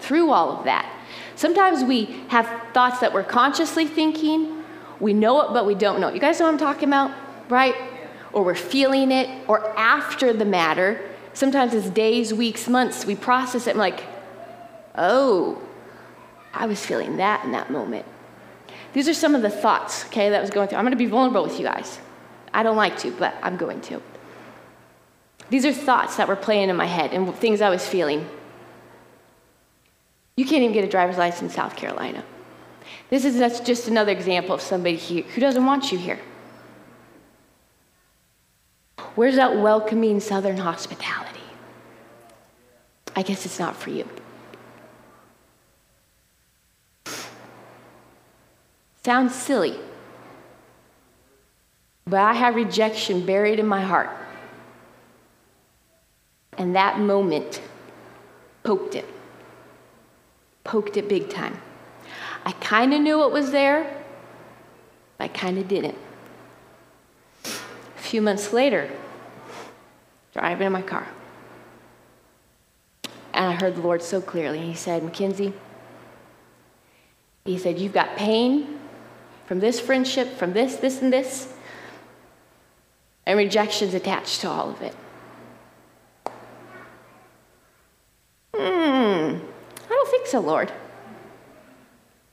[0.01, 0.91] through all of that.
[1.37, 4.63] Sometimes we have thoughts that we're consciously thinking,
[5.01, 6.09] we know it, but we don't know.
[6.09, 7.13] You guys know what I'm talking about,
[7.49, 7.75] right?
[8.33, 11.01] Or we're feeling it, or after the matter.
[11.35, 14.05] Sometimes it's days, weeks, months, we process it and like,
[14.95, 15.61] oh,
[16.53, 18.07] I was feeling that in that moment.
[18.93, 20.79] These are some of the thoughts, okay, that was going through.
[20.79, 21.99] I'm gonna be vulnerable with you guys.
[22.53, 24.01] I don't like to, but I'm going to.
[25.51, 28.27] These are thoughts that were playing in my head and things I was feeling.
[30.37, 32.25] You can't even get a driver's license in South Carolina.
[33.11, 36.21] This is that's just another example of somebody here who doesn't want you here.
[39.15, 41.41] Where's that welcoming Southern hospitality?
[43.17, 44.09] I guess it's not for you.
[49.05, 49.79] Sounds silly,
[52.07, 54.11] but I have rejection buried in my heart.
[56.57, 57.61] And that moment
[58.63, 59.05] poked it.
[60.65, 61.61] Poked it big time.
[62.45, 64.03] I kind of knew it was there,
[65.21, 65.97] I kind of didn't.
[68.05, 68.91] Few months later,
[70.35, 71.09] driving in my car,
[73.33, 74.61] and I heard the Lord so clearly.
[74.61, 75.55] He said, Mackenzie,
[77.47, 78.79] He said, You've got pain
[79.47, 81.55] from this friendship, from this, this, and this,
[83.25, 84.95] and rejections attached to all of it.
[88.55, 90.71] Hmm, I don't think so, Lord.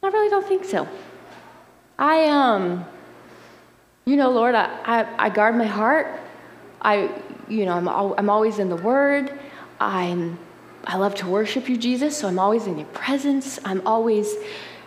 [0.04, 0.86] I really don't think so.
[1.98, 2.86] I, um,
[4.06, 6.20] you know, Lord, I, I, I guard my heart.
[6.82, 7.10] I,
[7.48, 9.38] you know, I'm, al- I'm always in the Word.
[9.80, 10.40] I'm,
[10.86, 13.60] I love to worship you, Jesus, so I'm always in your presence.
[13.64, 14.34] I'm always,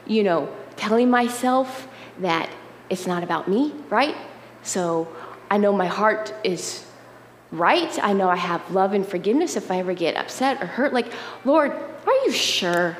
[0.06, 1.88] you know, telling myself
[2.20, 2.50] that
[2.90, 4.16] it's not about me, right?
[4.62, 5.08] So
[5.50, 6.84] I know my heart is
[7.52, 7.98] right.
[8.02, 10.92] I know I have love and forgiveness if I ever get upset or hurt.
[10.92, 11.12] Like,
[11.44, 12.96] Lord, are you sure?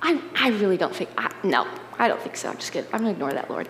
[0.00, 1.66] I, I really don't think, I, no,
[1.98, 2.48] I don't think so.
[2.48, 2.90] I'm just kidding.
[2.92, 3.68] I'm to ignore that, Lord.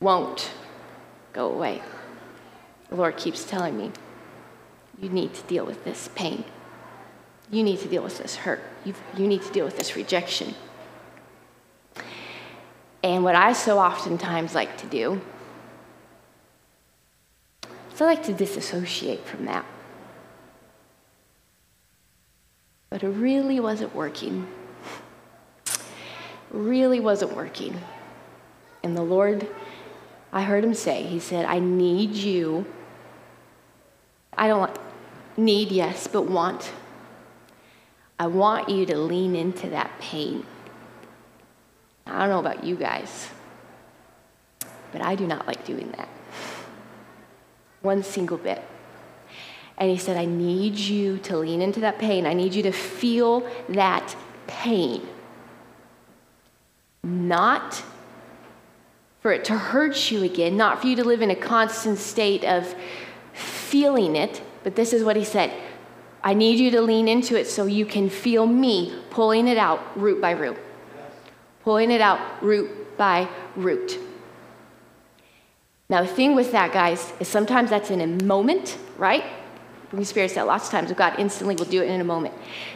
[0.00, 0.50] Won't
[1.32, 1.82] go away.
[2.88, 3.92] The Lord keeps telling me,
[5.00, 6.44] you need to deal with this pain.
[7.50, 8.60] You need to deal with this hurt.
[8.84, 10.54] you you need to deal with this rejection.
[13.02, 15.20] And what I so oftentimes like to do
[17.94, 19.64] is I like to disassociate from that.
[22.90, 24.46] But it really wasn't working.
[26.50, 27.78] Really wasn't working.
[28.82, 29.46] And the Lord,
[30.32, 32.66] I heard him say, He said, I need you.
[34.36, 34.78] I don't want,
[35.36, 36.72] need, yes, but want
[38.18, 40.44] I want you to lean into that pain.
[42.06, 43.28] I don't know about you guys,
[44.90, 46.08] but I do not like doing that.
[47.82, 48.62] One single bit.
[49.76, 52.26] And he said, I need you to lean into that pain.
[52.26, 54.16] I need you to feel that
[54.48, 55.06] pain.
[57.04, 57.84] Not
[59.28, 62.44] for it to hurt you again, not for you to live in a constant state
[62.44, 62.74] of
[63.34, 65.52] feeling it, but this is what he said
[66.24, 69.82] I need you to lean into it so you can feel me pulling it out
[70.00, 70.56] root by root.
[71.62, 73.98] Pulling it out root by root.
[75.90, 79.24] Now, the thing with that, guys, is sometimes that's in a moment, right?
[79.90, 82.32] Holy Spirit that lots of times, God instantly will do it in a moment.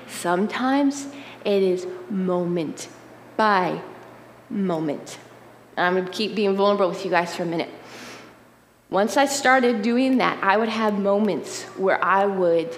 [0.06, 1.06] Sometimes
[1.46, 2.88] it is moment
[3.38, 3.80] by
[4.50, 5.16] moment.
[5.76, 7.70] I'm going to keep being vulnerable with you guys for a minute.
[8.90, 12.76] Once I started doing that, I would have moments where I would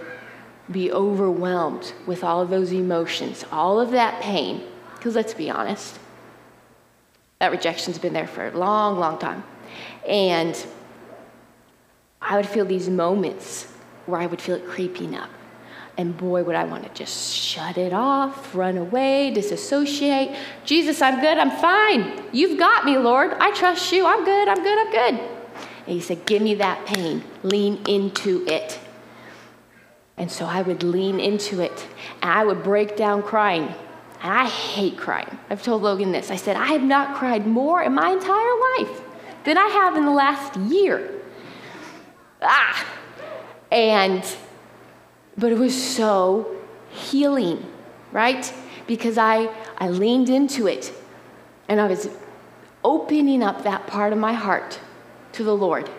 [0.70, 4.62] be overwhelmed with all of those emotions, all of that pain.
[4.97, 5.99] Because let's be honest,
[7.40, 9.42] that rejection's been there for a long, long time.
[10.09, 10.57] And
[12.22, 13.66] I would feel these moments
[14.07, 15.30] where I would feel it creeping up.
[15.97, 20.36] And boy, would I want to just shut it off, run away, disassociate.
[20.64, 22.24] Jesus, I'm good, I'm fine.
[22.32, 23.32] You've got me, Lord.
[23.38, 24.05] I trust you.
[24.05, 25.30] I'm good, I'm good, I'm good.
[25.86, 27.22] And he said, Give me that pain.
[27.42, 28.80] Lean into it.
[30.16, 31.86] And so I would lean into it
[32.22, 33.74] and I would break down crying.
[34.22, 35.38] And I hate crying.
[35.51, 36.30] I've told Logan this.
[36.30, 39.03] I said, I have not cried more in my entire life
[39.45, 41.11] than I have in the last year.
[42.40, 42.86] Ah!
[43.70, 44.24] And,
[45.37, 46.57] but it was so
[46.91, 47.64] healing,
[48.12, 48.53] right?
[48.87, 50.93] Because I, I leaned into it
[51.68, 52.09] and I was
[52.82, 54.78] opening up that part of my heart
[55.32, 55.91] to the Lord.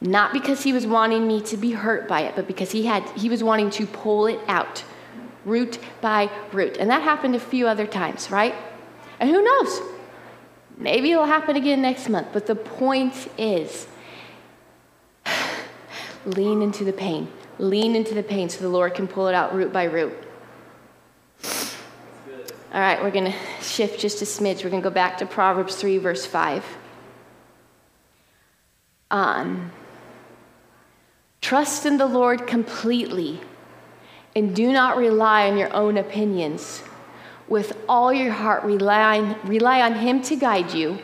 [0.00, 3.08] Not because he was wanting me to be hurt by it, but because he had
[3.10, 4.82] he was wanting to pull it out
[5.44, 6.76] root by root.
[6.76, 8.54] And that happened a few other times, right?
[9.20, 9.80] And who knows?
[10.76, 12.28] Maybe it'll happen again next month.
[12.32, 13.86] But the point is
[16.26, 17.28] lean into the pain.
[17.62, 20.12] Lean into the pain so the Lord can pull it out root by root.
[22.74, 24.64] All right, we're going to shift just a smidge.
[24.64, 26.64] We're going to go back to Proverbs 3, verse 5.
[29.12, 29.70] Um,
[31.40, 33.40] Trust in the Lord completely
[34.34, 36.82] and do not rely on your own opinions.
[37.46, 40.98] With all your heart, rely on, rely on Him to guide you,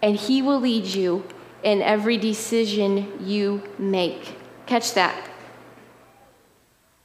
[0.00, 1.24] and He will lead you
[1.62, 4.38] in every decision you make.
[4.64, 5.30] Catch that.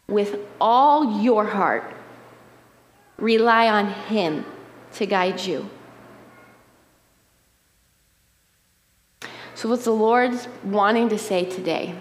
[0.09, 1.83] With all your heart,
[3.17, 4.43] rely on Him
[4.93, 5.69] to guide you.
[9.53, 11.93] So, what's the Lord's wanting to say today?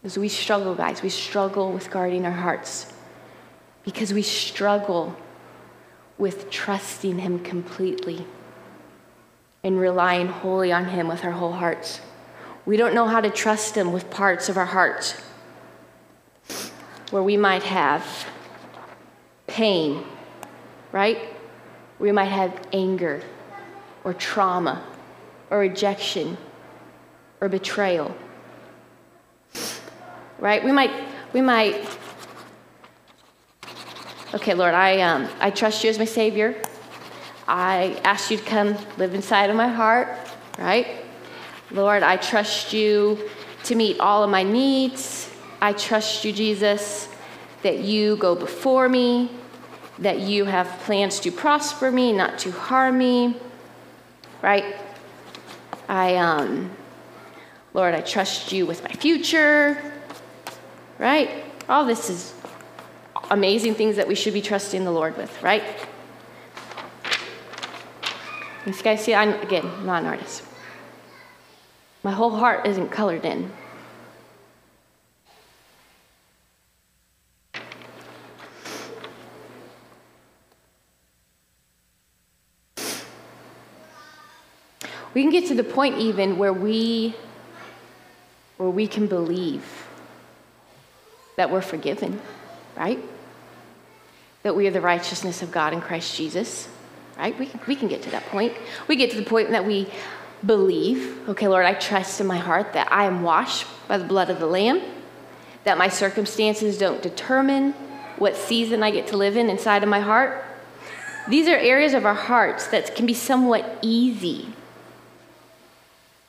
[0.00, 1.02] Because we struggle, guys.
[1.02, 2.90] We struggle with guarding our hearts
[3.84, 5.14] because we struggle
[6.16, 8.24] with trusting Him completely
[9.62, 12.00] and relying wholly on Him with our whole hearts.
[12.64, 15.20] We don't know how to trust Him with parts of our hearts
[17.12, 18.04] where we might have
[19.46, 20.04] pain,
[20.90, 21.18] right?
[22.00, 23.22] We might have anger
[24.02, 24.84] or trauma
[25.50, 26.36] or rejection
[27.40, 28.12] or betrayal
[30.42, 30.64] right?
[30.64, 30.90] We might,
[31.32, 31.86] we might,
[34.34, 36.60] okay, Lord, I, um, I trust you as my Savior.
[37.46, 40.08] I ask you to come live inside of my heart,
[40.58, 41.04] right?
[41.70, 43.30] Lord, I trust you
[43.64, 45.31] to meet all of my needs.
[45.62, 47.08] I trust you, Jesus,
[47.62, 49.30] that you go before me,
[50.00, 53.36] that you have plans to prosper me, not to harm me,
[54.42, 54.76] right?
[55.88, 56.70] I, um,
[57.72, 59.92] Lord, I trust you with my future
[61.02, 61.44] right?
[61.68, 62.32] All this is
[63.30, 65.64] amazing things that we should be trusting the Lord with, right?
[68.64, 70.44] You guys see, I'm, again, not an artist.
[72.04, 73.50] My whole heart isn't colored in.
[85.14, 87.14] We can get to the point even where we
[88.56, 89.64] where we can believe
[91.36, 92.20] that we're forgiven,
[92.76, 92.98] right?
[94.42, 96.68] That we are the righteousness of God in Christ Jesus,
[97.18, 97.36] right?
[97.38, 98.52] We, we can get to that point.
[98.86, 99.88] We get to the point that we
[100.44, 104.30] believe, okay, Lord, I trust in my heart that I am washed by the blood
[104.30, 104.80] of the Lamb,
[105.64, 107.72] that my circumstances don't determine
[108.18, 110.44] what season I get to live in inside of my heart.
[111.28, 114.48] These are areas of our hearts that can be somewhat easy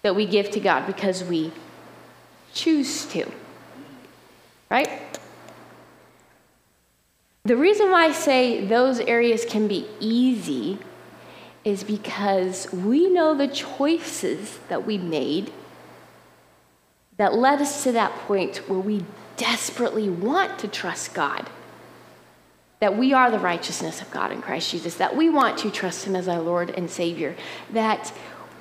[0.04, 1.52] that we give to God because we
[2.54, 3.30] choose to
[4.74, 4.90] right?
[7.44, 10.80] The reason why I say those areas can be easy
[11.64, 15.52] is because we know the choices that we made
[17.18, 19.06] that led us to that point where we
[19.38, 21.48] desperately want to trust God.
[22.80, 26.06] That we are the righteousness of God in Christ Jesus, that we want to trust
[26.06, 27.36] Him as our Lord and Savior,
[27.72, 28.12] that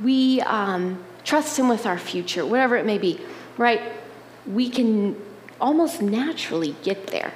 [0.03, 3.21] we um, trust Him with our future, whatever it may be,
[3.57, 3.81] right?
[4.47, 5.17] We can
[5.61, 7.33] almost naturally get there,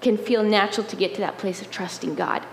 [0.00, 2.44] can feel natural to get to that place of trusting God.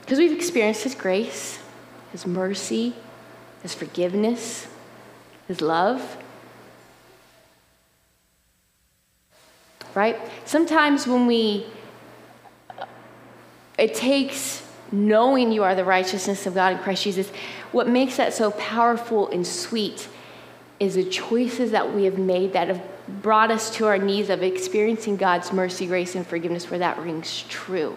[0.00, 1.58] Because we've experienced His grace,
[2.12, 2.94] His mercy,
[3.62, 4.68] His forgiveness,
[5.48, 6.16] His love.
[9.94, 10.18] Right?
[10.44, 11.66] Sometimes when we,
[13.78, 14.62] it takes
[14.92, 17.32] knowing you are the righteousness of God in Christ Jesus,
[17.74, 20.08] what makes that so powerful and sweet
[20.78, 22.82] is the choices that we have made that have
[23.20, 27.44] brought us to our knees of experiencing God's mercy, grace, and forgiveness where that rings
[27.48, 27.96] true.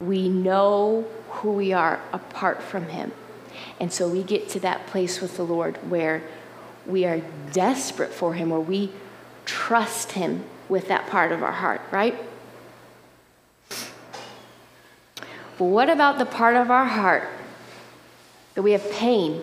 [0.00, 3.12] We know who we are apart from Him.
[3.78, 6.22] And so we get to that place with the Lord where
[6.86, 7.20] we are
[7.52, 8.90] desperate for Him, where we
[9.44, 12.16] trust Him with that part of our heart, right?
[15.58, 17.28] But what about the part of our heart
[18.54, 19.42] that we have pain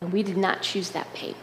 [0.00, 1.34] and we did not choose that pain?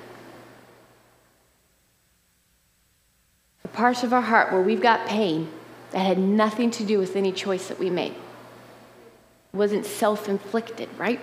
[3.61, 5.49] The parts of our heart where we've got pain
[5.91, 8.13] that had nothing to do with any choice that we made.
[9.53, 11.19] It wasn't self inflicted, right?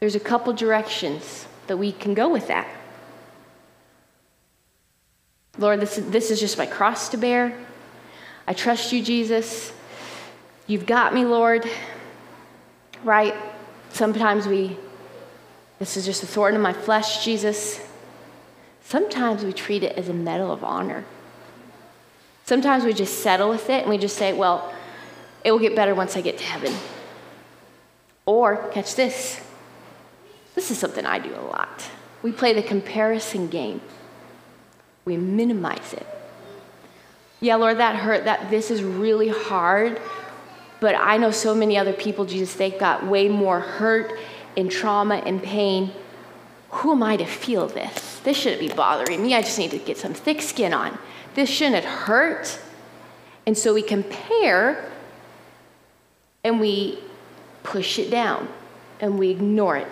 [0.00, 2.68] There's a couple directions that we can go with that.
[5.58, 7.56] Lord, this is, this is just my cross to bear.
[8.46, 9.72] I trust you, Jesus.
[10.66, 11.68] You've got me, Lord.
[13.04, 13.34] Right?
[13.90, 14.76] Sometimes we,
[15.78, 17.80] this is just a thorn in my flesh, Jesus.
[18.82, 21.04] Sometimes we treat it as a medal of honor.
[22.44, 24.72] Sometimes we just settle with it and we just say, well,
[25.44, 26.74] it will get better once I get to heaven.
[28.26, 29.40] Or, catch this.
[30.54, 31.88] This is something I do a lot.
[32.22, 33.80] We play the comparison game.
[35.04, 36.06] We minimize it.
[37.40, 38.24] Yeah, Lord, that hurt.
[38.24, 40.00] That this is really hard.
[40.82, 44.18] But I know so many other people, Jesus, they got way more hurt
[44.56, 45.92] and trauma and pain.
[46.70, 48.18] Who am I to feel this?
[48.24, 49.32] This shouldn't be bothering me.
[49.32, 50.98] I just need to get some thick skin on.
[51.36, 52.58] This shouldn't hurt.
[53.46, 54.90] And so we compare
[56.42, 56.98] and we
[57.62, 58.48] push it down
[58.98, 59.88] and we ignore it.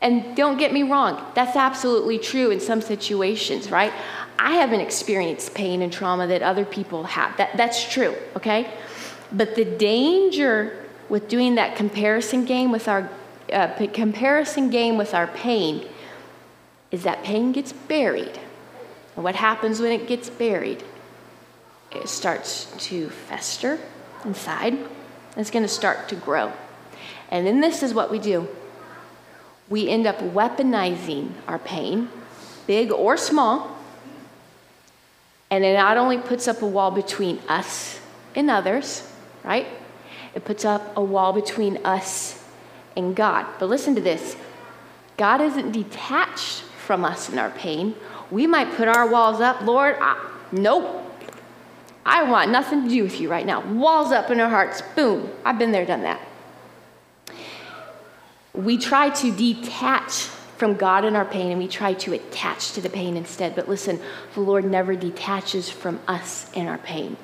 [0.00, 3.92] And don't get me wrong, that's absolutely true in some situations, right?
[4.38, 7.36] I haven't experienced pain and trauma that other people have.
[7.36, 8.70] That, that's true, okay?
[9.36, 13.10] But the danger with doing that comparison game with our
[13.52, 15.86] uh, comparison game with our pain
[16.90, 18.40] is that pain gets buried.
[19.14, 20.82] And what happens when it gets buried?
[21.92, 23.78] It starts to fester
[24.24, 24.78] inside.
[25.36, 26.52] It's going to start to grow.
[27.30, 28.48] And then this is what we do
[29.68, 32.08] we end up weaponizing our pain,
[32.68, 33.76] big or small.
[35.50, 37.98] And it not only puts up a wall between us
[38.36, 39.12] and others,
[39.46, 39.66] right?
[40.34, 42.44] It puts up a wall between us
[42.96, 43.46] and God.
[43.58, 44.36] But listen to this
[45.16, 47.94] God isn't detached from us in our pain.
[48.30, 50.22] We might put our walls up, Lord, I,
[50.52, 51.02] nope.
[52.04, 53.60] I want nothing to do with you right now.
[53.60, 55.30] Walls up in our hearts, boom.
[55.44, 56.20] I've been there, done that.
[58.54, 62.80] We try to detach from God in our pain and we try to attach to
[62.80, 63.54] the pain instead.
[63.54, 64.00] But listen,
[64.34, 67.16] the Lord never detaches from us in our pain.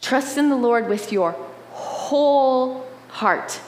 [0.00, 1.32] Trust in the Lord with your
[1.72, 3.60] whole heart.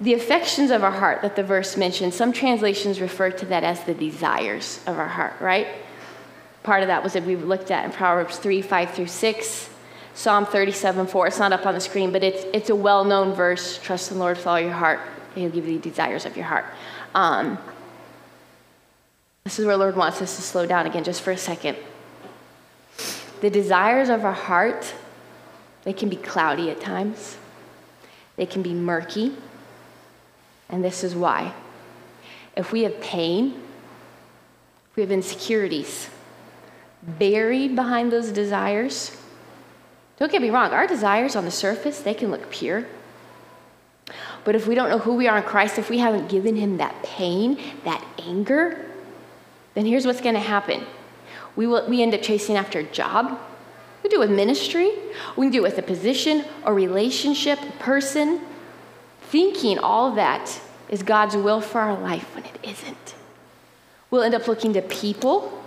[0.00, 3.84] The affections of our heart that the verse mentions, some translations refer to that as
[3.84, 5.68] the desires of our heart, right?
[6.62, 9.70] Part of that was that we looked at in Proverbs 3 5 through 6,
[10.14, 11.26] Psalm 37 4.
[11.28, 13.78] It's not up on the screen, but it's, it's a well known verse.
[13.78, 15.00] Trust in the Lord with all your heart,
[15.34, 16.66] and He'll give you the desires of your heart.
[17.14, 17.58] Um,
[19.44, 21.78] this is where Lord wants us to slow down again just for a second.
[23.40, 24.94] The desires of our heart,
[25.84, 27.36] they can be cloudy at times,
[28.36, 29.32] they can be murky.
[30.68, 31.52] And this is why.
[32.56, 33.54] If we have pain,
[34.90, 36.10] if we have insecurities
[37.02, 39.16] buried behind those desires,
[40.18, 42.86] don't get me wrong, our desires on the surface, they can look pure.
[44.44, 46.78] But if we don't know who we are in Christ, if we haven't given Him
[46.78, 48.86] that pain, that anger,
[49.74, 50.84] then here's what's going to happen.
[51.56, 53.38] We, will, we end up chasing after a job.
[54.02, 54.92] We do it with ministry.
[55.36, 58.40] We can do it with a position, a relationship, a person
[59.22, 63.14] thinking all that is God's will for our life when it isn't.
[64.10, 65.62] We'll end up looking to people,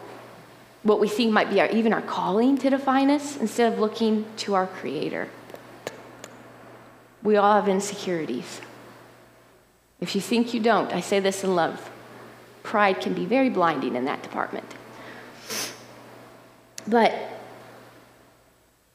[0.83, 4.25] what we think might be our, even our calling to define us, instead of looking
[4.37, 5.27] to our Creator.
[7.21, 8.61] We all have insecurities.
[9.99, 11.89] If you think you don't, I say this in love
[12.63, 14.75] pride can be very blinding in that department.
[16.89, 17.13] But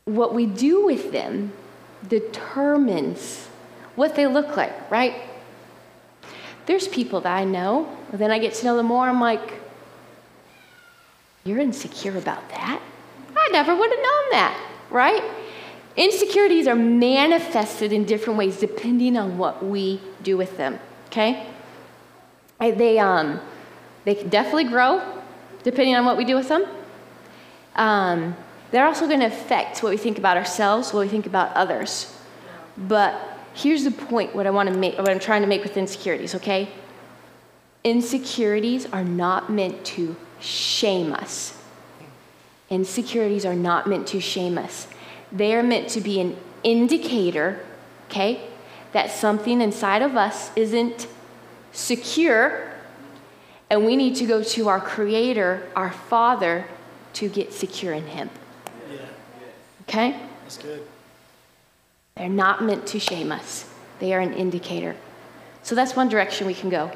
[0.05, 1.53] what we do with them
[2.07, 3.47] determines
[3.95, 5.14] what they look like, right?
[6.66, 9.09] There's people that I know, then I get to know them more.
[9.09, 9.61] I'm like,
[11.45, 12.80] you're insecure about that?
[13.36, 15.22] I never would have known that, right?
[15.97, 21.47] Insecurities are manifested in different ways depending on what we do with them, okay?
[22.59, 23.40] They, um,
[24.05, 25.22] they can definitely grow
[25.62, 26.66] depending on what we do with them.
[27.77, 28.37] Um,
[28.70, 32.16] they're also going to affect what we think about ourselves, what we think about others.
[32.77, 33.14] But
[33.55, 36.35] here's the point what I want to make, what I'm trying to make with insecurities,
[36.35, 36.68] okay?
[37.85, 41.57] Insecurities are not meant to shame us.
[42.70, 44.89] Insecurities are not meant to shame us.
[45.31, 47.61] They are meant to be an indicator,
[48.09, 48.49] okay,
[48.93, 51.07] that something inside of us isn't
[51.72, 52.75] secure
[53.70, 56.66] and we need to go to our Creator, our Father,
[57.15, 58.31] to get secure in Him.
[58.91, 58.99] Yeah.
[59.83, 60.21] Okay?
[60.43, 60.87] That's good.
[62.17, 64.97] They're not meant to shame us, they are an indicator.
[65.62, 66.93] So that's one direction we can go.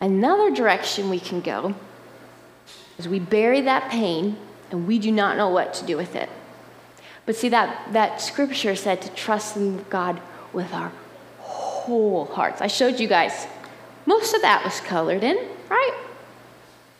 [0.00, 1.74] Another direction we can go
[2.98, 4.36] is we bury that pain
[4.70, 6.28] and we do not know what to do with it.
[7.24, 10.20] But see, that, that scripture said to trust in God
[10.52, 10.92] with our
[11.38, 12.60] whole hearts.
[12.60, 13.46] I showed you guys,
[14.04, 15.38] most of that was colored in
[15.72, 15.94] right?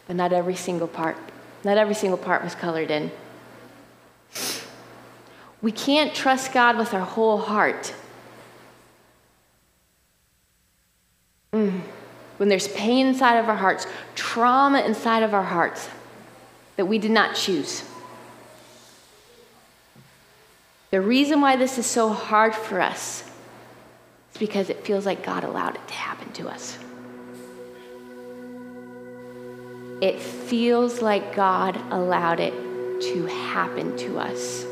[0.06, 1.16] But not every single part.
[1.64, 3.10] Not every single part was colored in.
[5.60, 7.94] We can't trust God with our whole heart.
[11.54, 11.82] Mm.
[12.38, 13.86] When there's pain inside of our hearts,
[14.16, 15.88] trauma inside of our hearts
[16.76, 17.84] that we did not choose.
[20.90, 23.22] The reason why this is so hard for us
[24.32, 26.78] is because it feels like God allowed it to happen to us.
[30.02, 32.52] It feels like God allowed it
[33.02, 34.64] to happen to us.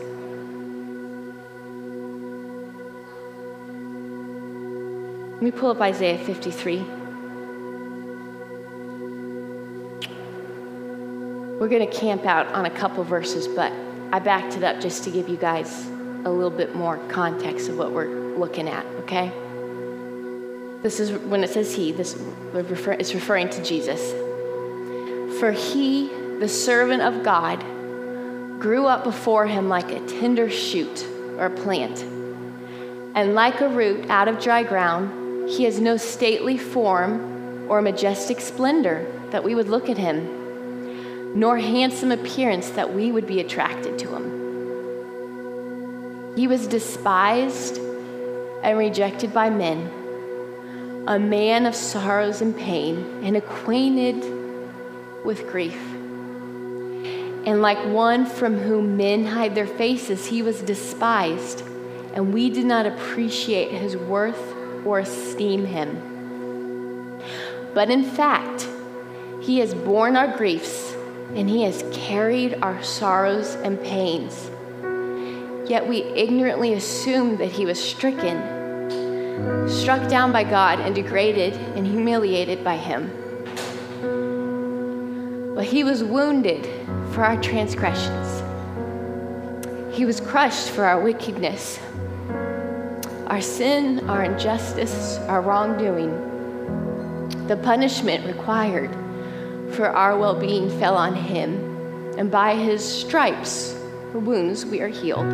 [5.34, 6.78] Let me pull up Isaiah 53.
[11.60, 13.72] We're going to camp out on a couple verses, but
[14.12, 15.86] I backed it up just to give you guys
[16.24, 19.30] a little bit more context of what we're looking at, okay?
[20.82, 22.20] This is when it says he, this
[22.52, 24.12] it's referring to Jesus.
[25.40, 26.06] For he,
[26.38, 27.60] the servant of God,
[28.60, 31.06] grew up before him like a tender shoot
[31.38, 32.02] or plant.
[33.14, 38.38] And like a root out of dry ground, he has no stately form or majestic
[38.38, 43.98] splendor that we would look at him, nor handsome appearance that we would be attracted
[44.00, 44.36] to him.
[46.36, 47.78] He was despised
[48.62, 49.90] and rejected by men,
[51.08, 54.39] a man of sorrows and pain, and acquainted
[55.24, 55.80] with grief.
[57.46, 61.62] And like one from whom men hide their faces, he was despised,
[62.12, 64.54] and we did not appreciate his worth
[64.84, 67.18] or esteem him.
[67.72, 68.68] But in fact,
[69.40, 70.94] he has borne our griefs,
[71.34, 74.50] and he has carried our sorrows and pains.
[75.70, 81.86] Yet we ignorantly assumed that he was stricken, struck down by God, and degraded and
[81.86, 83.29] humiliated by him.
[85.60, 86.64] But he was wounded
[87.12, 88.42] for our transgressions,
[89.94, 91.78] he was crushed for our wickedness.
[93.26, 96.12] Our sin, our injustice, our wrongdoing,
[97.46, 98.90] the punishment required
[99.74, 103.74] for our well being fell on him, and by his stripes
[104.14, 105.28] or wounds we are healed.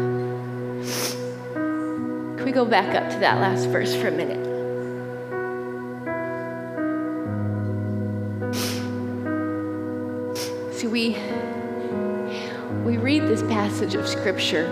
[1.54, 4.45] Can we go back up to that last verse for a minute?
[10.96, 11.10] We,
[12.82, 14.64] we read this passage of Scripture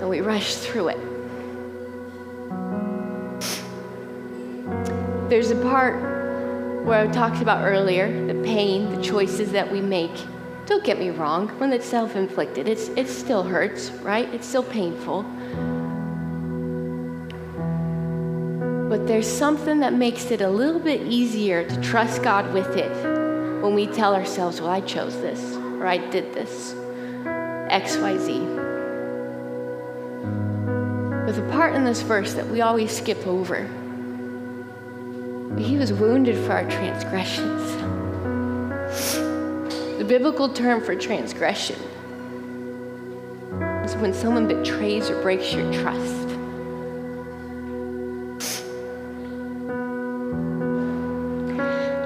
[0.00, 0.98] and we rush through it.
[5.30, 5.94] There's a part
[6.84, 10.10] where I talked about earlier the pain, the choices that we make.
[10.66, 14.28] Don't get me wrong, when it's self inflicted, it's, it still hurts, right?
[14.34, 15.22] It's still painful.
[18.88, 23.21] But there's something that makes it a little bit easier to trust God with it
[23.62, 26.74] when we tell ourselves, well, I chose this, or I did this,
[27.70, 28.44] XYZ.
[31.24, 33.68] But the part in this verse that we always skip over
[35.56, 37.62] He was wounded for our transgressions.
[39.98, 41.78] The biblical term for transgression
[43.84, 46.28] is when someone betrays or breaks your trust.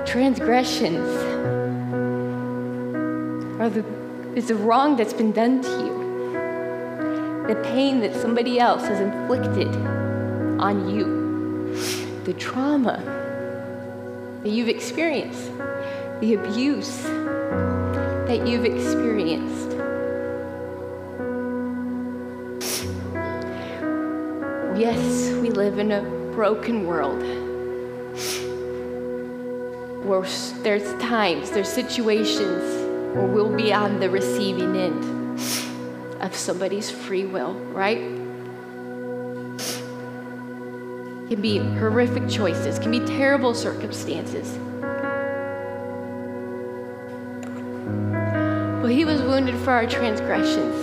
[0.07, 1.26] Transgressions
[3.67, 3.85] are the,
[4.37, 9.75] is the wrong that's been done to you, the pain that somebody else has inflicted
[10.61, 11.75] on you,
[12.25, 13.03] the trauma
[14.45, 15.51] that you've experienced,
[16.21, 19.73] the abuse that you've experienced.
[24.79, 26.03] Yes, we live in a
[26.35, 27.21] broken world.
[30.05, 30.25] Where
[30.63, 32.86] there's times, there's situations
[33.17, 35.41] where we'll be on the receiving end
[36.21, 37.99] of somebody's free will, right?
[41.29, 44.59] Can be horrific choices, can be terrible circumstances.
[48.83, 50.75] Well, he was wounded for our transgressions.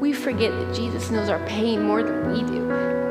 [0.00, 3.01] We forget that Jesus knows our pain more than we do.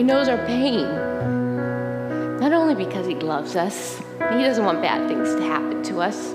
[0.00, 0.86] He knows our pain.
[2.40, 6.28] Not only because He loves us, He doesn't want bad things to happen to us.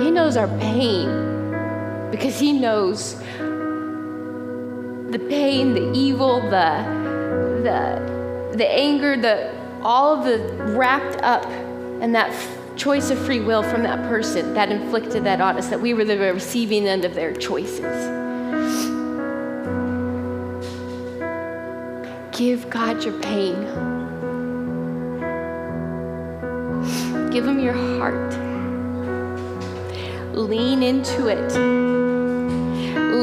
[0.00, 1.50] He knows our pain
[2.12, 3.16] because He knows
[5.10, 6.84] the pain, the evil, the,
[7.64, 9.52] the, the anger, the,
[9.82, 10.38] all of the
[10.76, 11.44] wrapped up
[12.02, 12.32] in that
[12.76, 16.04] choice of free will from that person that inflicted that on us, that we were
[16.04, 18.25] the receiving end of their choices.
[22.36, 23.54] Give God your pain.
[27.30, 28.30] Give Him your heart.
[30.36, 31.50] Lean into it.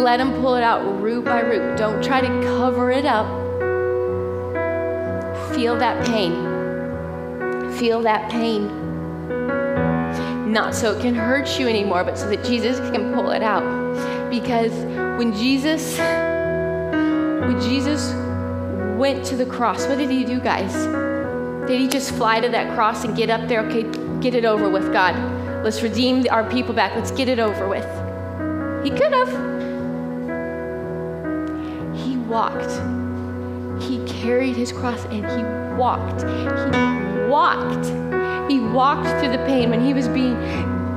[0.04, 1.78] Let Him pull it out root by root.
[1.78, 3.28] Don't try to cover it up.
[5.54, 6.34] Feel that pain.
[7.78, 8.68] Feel that pain.
[10.52, 13.62] Not so it can hurt you anymore, but so that Jesus can pull it out.
[14.32, 14.72] Because
[15.20, 18.23] when Jesus, when Jesus
[18.98, 20.74] went to the cross, what did he do, guys?
[21.68, 23.62] Did he just fly to that cross and get up there?
[23.62, 23.84] Okay,
[24.20, 25.16] get it over with, God.
[25.64, 26.94] Let's redeem our people back.
[26.96, 27.86] Let's get it over with.
[28.84, 29.30] He could have.
[31.96, 32.72] He walked.
[33.82, 35.44] He carried his cross and he
[35.80, 36.22] walked.
[36.22, 38.52] He walked.
[38.52, 40.36] He walked through the pain when he was being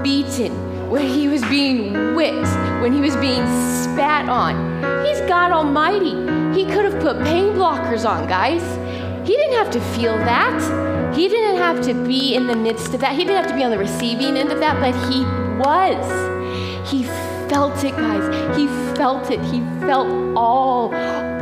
[0.02, 2.48] beaten, when he was being whipped,
[2.82, 3.46] when he was being
[3.84, 5.06] spat on.
[5.06, 6.45] He's God Almighty.
[6.56, 8.62] He could have put pain blockers on, guys.
[9.28, 11.14] He didn't have to feel that.
[11.14, 13.12] He didn't have to be in the midst of that.
[13.12, 15.20] He didn't have to be on the receiving end of that, but he
[15.60, 16.90] was.
[16.90, 17.02] He
[17.50, 18.56] felt it, guys.
[18.56, 19.38] He felt it.
[19.52, 20.94] He felt all,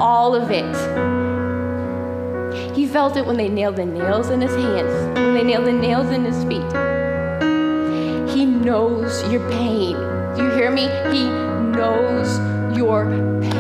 [0.03, 0.75] all of it.
[2.75, 5.73] He felt it when they nailed the nails in his hands, when they nailed the
[5.73, 6.73] nails in his feet.
[8.37, 9.95] He knows your pain.
[10.35, 10.89] Do you hear me?
[11.13, 12.41] He knows
[12.77, 13.07] your
[13.41, 13.54] pain.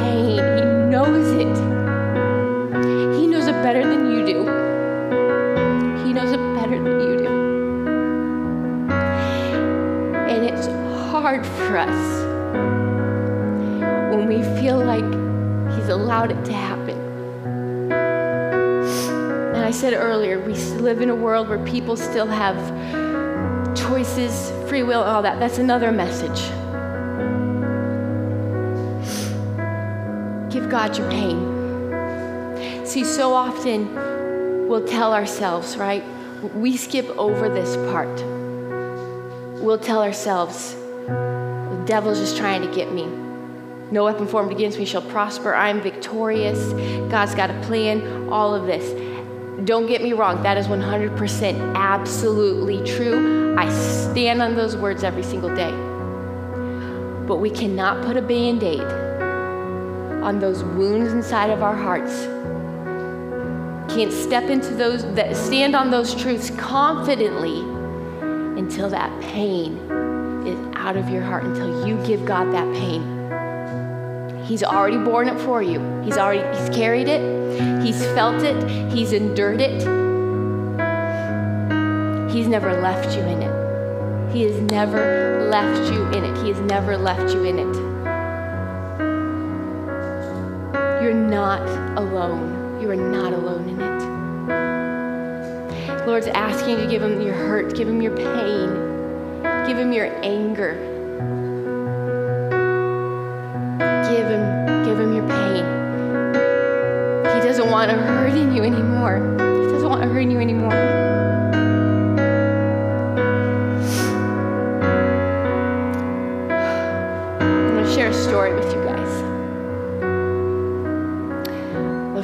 [0.95, 1.57] Knows it.
[3.18, 4.38] He knows it better than you do.
[6.05, 7.30] He knows it better than you do.
[10.28, 10.68] And it's
[11.11, 12.22] hard for us
[14.14, 15.03] when we feel like
[15.74, 16.97] He's allowed it to happen.
[19.53, 22.57] And I said earlier, we live in a world where people still have
[23.76, 25.40] choices, free will, all that.
[25.40, 26.40] That's another message.
[30.74, 32.84] God your pain.
[32.84, 33.94] See, so often
[34.66, 36.02] we'll tell ourselves, right?
[36.52, 38.12] We skip over this part.
[39.62, 43.06] We'll tell ourselves, the devil's just trying to get me.
[43.92, 45.54] No weapon formed against me shall prosper.
[45.54, 46.58] I'm victorious.
[47.08, 48.84] God's got a plan, all of this.
[49.64, 53.54] Don't get me wrong, that is 100% absolutely true.
[53.56, 55.70] I stand on those words every single day.
[57.28, 59.03] But we cannot put a band aid
[60.24, 62.24] on those wounds inside of our hearts.
[63.94, 67.60] Can't step into those, that stand on those truths confidently
[68.58, 69.76] until that pain
[70.46, 73.02] is out of your heart, until you give God that pain.
[74.46, 75.80] He's already borne it for you.
[76.02, 77.82] He's already he's carried it.
[77.84, 78.90] He's felt it.
[78.90, 79.80] He's endured it.
[82.30, 84.32] He's never left you in it.
[84.32, 86.42] He has never left you in it.
[86.42, 87.84] He has never left you in it.
[91.05, 91.61] You're not
[91.98, 92.80] alone.
[92.80, 94.00] You are not alone in it.
[95.98, 98.70] The Lord's asking you to give him your hurt, give him your pain,
[99.66, 100.72] give him your anger.
[104.09, 105.66] Give him, give him your pain.
[107.36, 109.18] He doesn't want to hurt you anymore.
[109.36, 110.93] He doesn't want to hurt you anymore.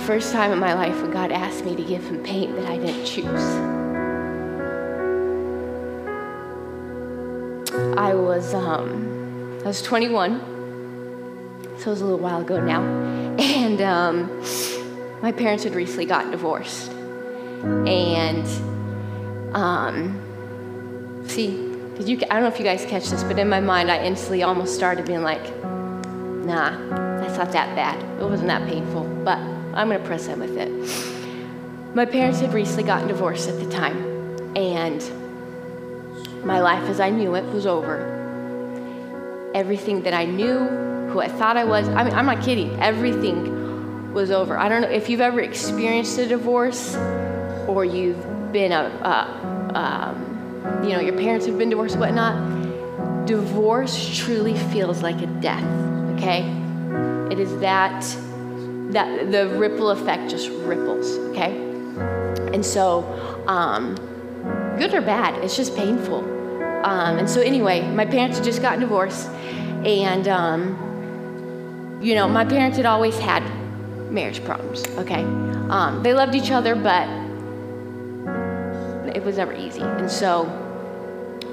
[0.00, 2.78] First time in my life when God asked me to give him pain that I
[2.78, 3.26] didn't choose.
[7.96, 10.40] I was um, I was 21,
[11.78, 12.82] so it was a little while ago now,
[13.38, 14.42] and um,
[15.22, 16.90] my parents had recently gotten divorced,
[17.86, 18.46] and
[19.54, 21.50] um, see,
[21.96, 22.16] did you?
[22.30, 24.74] I don't know if you guys catch this, but in my mind, I instantly almost
[24.74, 26.70] started being like, nah,
[27.20, 28.02] that's not that bad.
[28.20, 30.70] It wasn't that painful, but I'm going to press on with it.
[31.94, 33.96] My parents had recently gotten divorced at the time,
[34.56, 35.02] and
[36.44, 38.18] my life as I knew it was over.
[39.54, 40.58] Everything that I knew,
[41.10, 44.58] who I thought I was, I mean, I'm not kidding, everything was over.
[44.58, 46.96] I don't know if you've ever experienced a divorce
[47.66, 53.26] or you've been a, a um, you know, your parents have been divorced, whatnot.
[53.26, 55.90] Divorce truly feels like a death
[56.20, 56.42] okay?
[57.30, 58.04] It is that
[58.92, 61.56] that the ripple effect just ripples, okay?
[62.52, 63.04] And so,
[63.46, 63.94] um,
[64.78, 66.18] good or bad, it's just painful.
[66.84, 69.28] Um, and so, anyway, my parents had just gotten divorced,
[69.84, 73.42] and um, you know, my parents had always had
[74.10, 74.84] marriage problems.
[74.96, 77.06] Okay, um, they loved each other, but
[79.14, 79.82] it was never easy.
[79.82, 80.44] And so,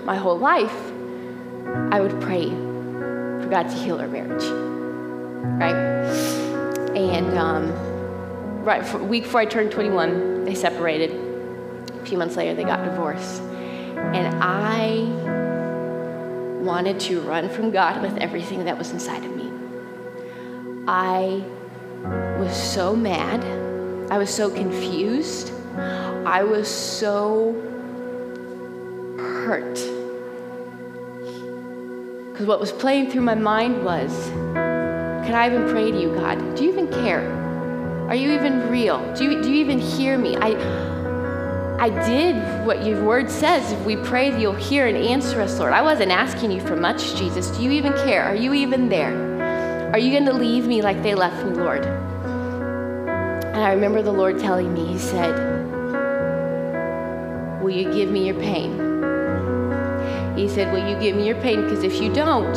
[0.05, 0.75] my whole life,
[1.91, 4.45] I would pray for God to heal our marriage,
[5.59, 6.36] right?
[6.97, 7.71] And um,
[8.63, 11.11] right for, week before I turned 21, they separated.
[11.93, 15.03] A few months later, they got divorced, and I
[16.63, 19.51] wanted to run from God with everything that was inside of me.
[20.87, 21.43] I
[22.39, 23.43] was so mad.
[24.11, 25.51] I was so confused.
[25.77, 27.53] I was so
[29.17, 29.75] hurt
[32.31, 34.29] because what was playing through my mind was,
[35.27, 36.55] can I even pray to you, God?
[36.55, 37.29] Do you even care?
[38.07, 39.13] Are you even real?
[39.13, 40.37] Do you, do you even hear me?
[40.37, 40.51] I,
[41.77, 43.73] I did what your word says.
[43.73, 45.73] If we pray, you'll hear and answer us, Lord.
[45.73, 47.49] I wasn't asking you for much, Jesus.
[47.49, 48.23] Do you even care?
[48.23, 49.91] Are you even there?
[49.91, 51.85] Are you going to leave me like they left me, Lord?
[51.85, 55.35] And I remember the Lord telling me, He said,
[57.61, 58.77] Will you give me your pain?
[60.37, 61.63] He said, Will you give me your pain?
[61.63, 62.55] Because if you don't,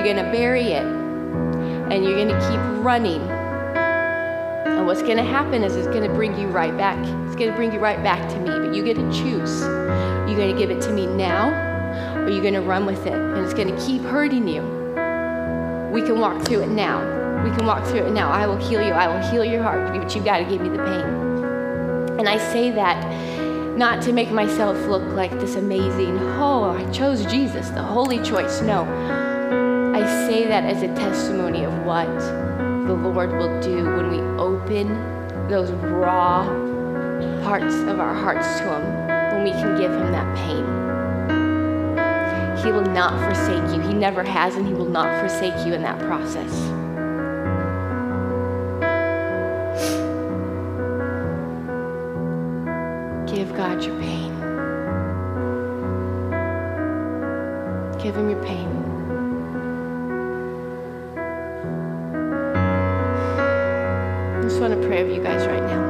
[0.00, 3.20] you're going to bury it and you're going to keep running.
[3.20, 6.96] And what's going to happen is it's going to bring you right back.
[7.26, 8.46] It's going to bring you right back to me.
[8.46, 9.60] But you get to choose.
[9.60, 11.50] You're going to give it to me now
[12.16, 13.12] or you're going to run with it.
[13.12, 14.62] And it's going to keep hurting you.
[15.92, 17.44] We can walk through it now.
[17.44, 18.30] We can walk through it now.
[18.30, 18.92] I will heal you.
[18.94, 19.92] I will heal your heart.
[19.94, 22.18] But you've got to give me the pain.
[22.18, 27.26] And I say that not to make myself look like this amazing, oh, I chose
[27.26, 28.62] Jesus, the holy choice.
[28.62, 29.29] No.
[30.26, 32.06] Say that as a testimony of what
[32.86, 34.88] the Lord will do when we open
[35.48, 36.44] those raw
[37.42, 38.82] parts of our hearts to Him,
[39.34, 40.64] when we can give Him that pain.
[42.64, 43.80] He will not forsake you.
[43.88, 46.52] He never has, and He will not forsake you in that process.
[53.32, 54.30] Give God your pain.
[58.02, 58.69] Give Him your pain.
[64.50, 65.80] Just want to pray over you guys right now.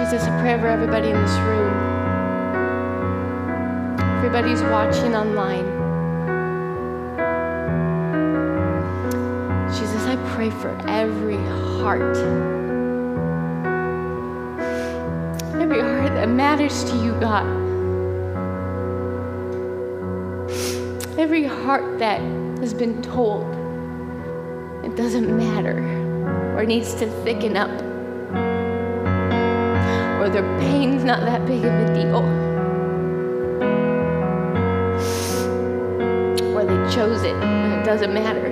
[0.00, 1.74] Jesus, I pray over everybody in this room.
[4.16, 5.66] Everybody's watching online.
[9.74, 12.16] Jesus, I pray for every heart.
[15.60, 17.65] Every heart that matters to you, God.
[21.26, 22.20] Every heart that
[22.60, 23.52] has been told
[24.84, 25.82] it doesn't matter
[26.56, 27.68] or needs to thicken up
[30.20, 32.18] or their pain's not that big of a deal.
[36.54, 38.46] Or they chose it and it doesn't matter.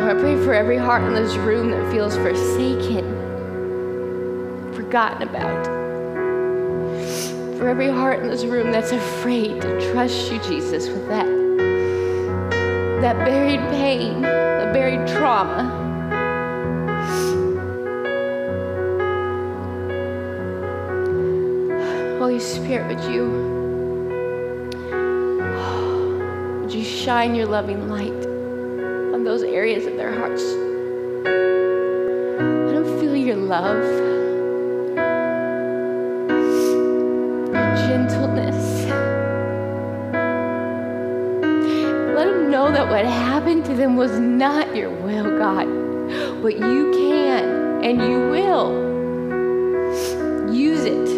[0.00, 3.04] I pray for every heart in this room that feels forsaken,
[4.72, 5.61] forgotten about.
[7.62, 11.26] For every heart in this room that's afraid to trust you, Jesus, with that,
[13.00, 15.70] that buried pain, the buried trauma.
[22.18, 23.28] Holy Spirit, would you,
[26.62, 28.26] would you shine your loving light
[29.14, 30.42] on those areas of their hearts?
[32.42, 34.11] Let them feel your love,
[46.42, 48.72] but you can and you will
[50.52, 51.08] use it.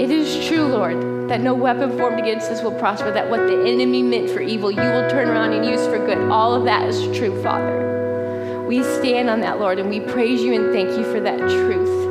[0.00, 3.64] It is true, Lord, that no weapon formed against us will prosper, that what the
[3.66, 6.30] enemy meant for evil, you will turn around and use for good.
[6.30, 8.64] All of that is true, Father.
[8.68, 12.07] We stand on that, Lord, and we praise you and thank you for that truth.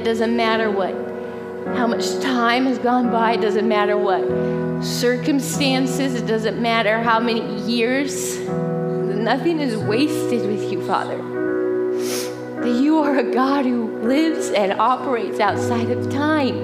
[0.00, 0.94] It doesn't matter what,
[1.76, 7.20] how much time has gone by, it doesn't matter what circumstances, it doesn't matter how
[7.20, 8.38] many years.
[8.38, 11.18] Nothing is wasted with you, Father.
[12.62, 16.56] That you are a God who lives and operates outside of time.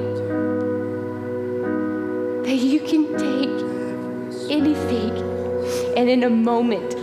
[2.43, 5.14] That you can take anything
[5.95, 6.95] and in a moment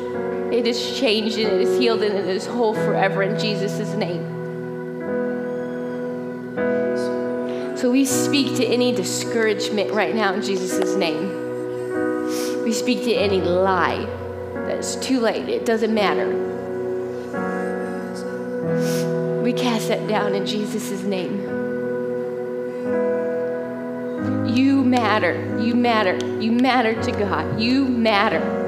[0.52, 4.33] it is changed and it is healed and it is whole forever in Jesus' name.
[7.84, 12.64] So we speak to any discouragement right now in Jesus' name.
[12.64, 14.06] We speak to any lie
[14.54, 16.30] that it's too late, it doesn't matter.
[19.42, 21.42] We cast that down in Jesus' name.
[24.48, 25.60] You matter.
[25.60, 26.16] You matter.
[26.40, 27.60] You matter to God.
[27.60, 28.64] You matter.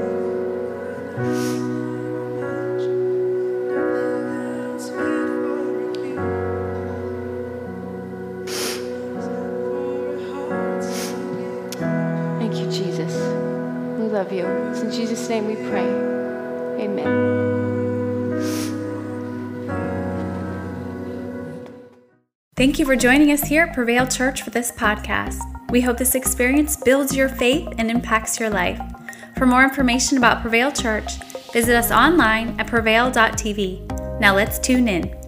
[22.65, 25.39] Thank you for joining us here at Prevail Church for this podcast.
[25.69, 28.81] We hope this experience builds your faith and impacts your life.
[29.37, 31.17] For more information about Prevail Church,
[31.53, 34.19] visit us online at prevail.tv.
[34.19, 35.24] Now let's tune in.